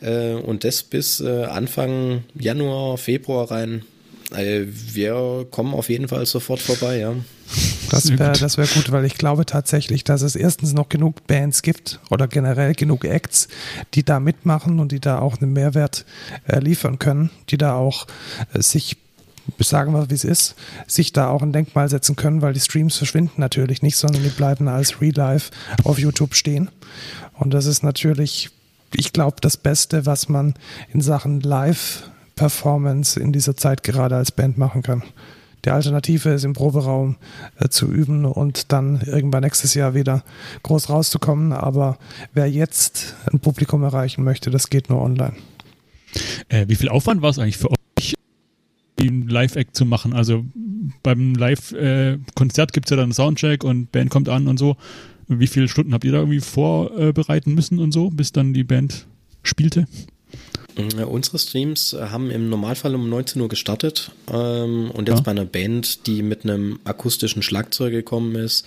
[0.00, 3.84] Äh, und das bis äh, Anfang Januar, Februar rein.
[4.32, 7.14] Also wir kommen auf jeden Fall sofort vorbei, ja.
[7.90, 11.62] Das wäre das wär gut, weil ich glaube tatsächlich, dass es erstens noch genug Bands
[11.62, 13.48] gibt oder generell genug Acts,
[13.94, 16.06] die da mitmachen und die da auch einen Mehrwert
[16.46, 18.06] äh, liefern können, die da auch
[18.54, 18.96] äh, sich
[19.58, 20.54] sagen wir, wie es ist,
[20.86, 24.28] sich da auch ein Denkmal setzen können, weil die Streams verschwinden natürlich nicht, sondern die
[24.28, 25.50] bleiben als Real Life
[25.84, 26.70] auf YouTube stehen.
[27.34, 28.50] Und das ist natürlich,
[28.94, 30.54] ich glaube, das Beste, was man
[30.92, 32.04] in Sachen Live
[32.34, 35.02] Performance in dieser Zeit gerade als Band machen kann.
[35.64, 37.16] Die Alternative ist im Proberaum
[37.58, 40.24] äh, zu üben und dann irgendwann nächstes Jahr wieder
[40.64, 41.52] groß rauszukommen.
[41.52, 41.98] Aber
[42.34, 45.34] wer jetzt ein Publikum erreichen möchte, das geht nur online.
[46.48, 48.14] Äh, wie viel Aufwand war es eigentlich für euch,
[49.00, 50.12] einen Live-Act zu machen?
[50.14, 50.44] Also
[51.04, 54.76] beim Live-Konzert äh, gibt es ja dann Soundcheck und Band kommt an und so.
[55.28, 59.06] Wie viele Stunden habt ihr da irgendwie vorbereiten müssen und so, bis dann die Band
[59.44, 59.86] spielte?
[60.76, 65.22] Unsere Streams äh, haben im Normalfall um 19 Uhr gestartet ähm, und jetzt ja.
[65.24, 68.66] bei einer Band, die mit einem akustischen Schlagzeug gekommen ist,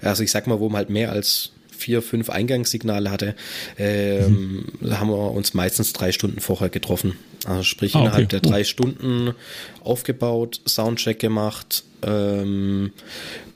[0.00, 3.34] also ich sag mal, wo man halt mehr als vier, fünf Eingangssignale hatte,
[3.78, 4.98] ähm, mhm.
[4.98, 7.16] haben wir uns meistens drei Stunden vorher getroffen.
[7.46, 8.64] Also sprich ah, innerhalb der drei uh.
[8.64, 9.34] Stunden
[9.82, 12.92] aufgebaut, Soundcheck gemacht ähm,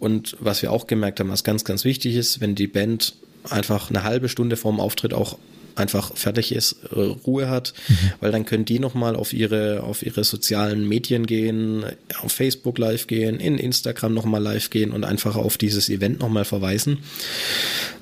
[0.01, 3.14] und was wir auch gemerkt haben, was ganz, ganz wichtig ist, wenn die Band
[3.51, 5.38] einfach eine halbe Stunde vorm Auftritt auch
[5.77, 7.95] einfach fertig ist, äh, Ruhe hat, mhm.
[8.20, 11.85] weil dann können die nochmal auf ihre, auf ihre sozialen Medien gehen,
[12.22, 16.45] auf Facebook live gehen, in Instagram nochmal live gehen und einfach auf dieses Event nochmal
[16.45, 16.99] verweisen.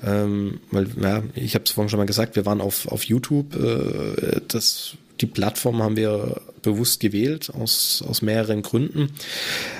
[0.05, 3.55] Ähm, weil, ja, ich habe es vorhin schon mal gesagt, wir waren auf, auf YouTube,
[3.55, 9.09] äh, das die Plattform haben wir bewusst gewählt, aus, aus mehreren Gründen.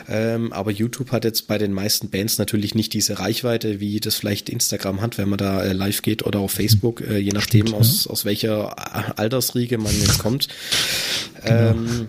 [0.07, 4.15] Ähm, aber YouTube hat jetzt bei den meisten Bands natürlich nicht diese Reichweite, wie das
[4.15, 7.67] vielleicht Instagram hat, wenn man da äh, live geht oder auf Facebook, äh, je nachdem,
[7.67, 8.11] Stimmt, aus, ja.
[8.11, 10.47] aus welcher Altersriege man jetzt kommt.
[11.45, 11.71] Genau.
[11.71, 12.07] Ähm,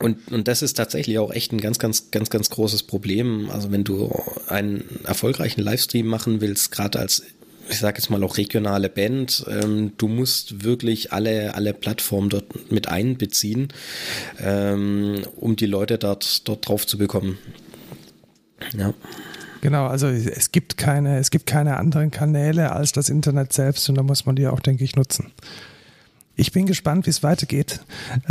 [0.00, 3.50] und, und das ist tatsächlich auch echt ein ganz, ganz, ganz, ganz großes Problem.
[3.50, 4.10] Also wenn du
[4.48, 7.22] einen erfolgreichen Livestream machen willst, gerade als
[7.70, 12.70] ich sage jetzt mal auch regionale Band, ähm, du musst wirklich alle, alle Plattformen dort
[12.70, 13.68] mit einbeziehen,
[14.40, 17.38] ähm, um die Leute dort, dort drauf zu bekommen.
[18.76, 18.92] Ja.
[19.62, 23.94] Genau, also es gibt keine, es gibt keine anderen Kanäle als das Internet selbst und
[23.96, 25.32] da muss man die auch, denke ich, nutzen.
[26.40, 27.80] Ich bin gespannt, wie es weitergeht.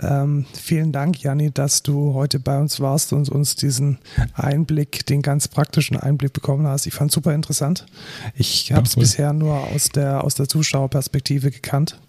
[0.01, 3.99] Ähm, vielen Dank, Janni, dass du heute bei uns warst und uns diesen
[4.34, 6.88] Einblick, den ganz praktischen Einblick bekommen hast.
[6.88, 7.86] Ich fand es super interessant.
[8.34, 11.99] Ich habe es bisher nur aus der, aus der Zuschauerperspektive gekannt.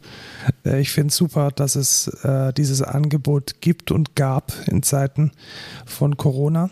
[0.65, 5.33] Äh, ich finde es super, dass es äh, dieses Angebot gibt und gab in Zeiten
[5.85, 6.71] von Corona.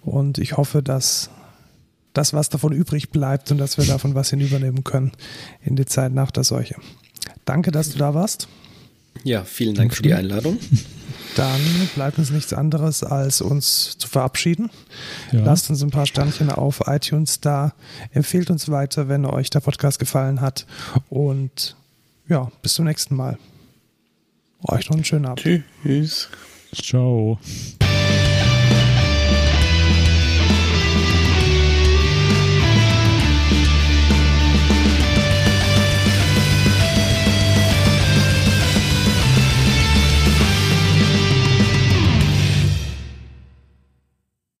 [0.00, 1.28] Und ich hoffe, dass
[2.14, 5.12] das, was davon übrig bleibt und dass wir davon was hinübernehmen können
[5.60, 6.76] in die Zeit nach der Seuche.
[7.44, 8.48] Danke, dass du da warst.
[9.22, 10.58] Ja, vielen Dank für die Einladung.
[11.36, 11.60] Dann
[11.94, 14.70] bleibt uns nichts anderes, als uns zu verabschieden.
[15.32, 15.40] Ja.
[15.44, 17.74] Lasst uns ein paar Sternchen auf iTunes da.
[18.12, 20.66] Empfehlt uns weiter, wenn euch der Podcast gefallen hat.
[21.08, 21.76] Und
[22.28, 23.38] ja, bis zum nächsten Mal.
[24.62, 25.40] Euch noch einen schönen Abend.
[25.82, 26.28] Tschüss.
[26.72, 27.38] Ciao.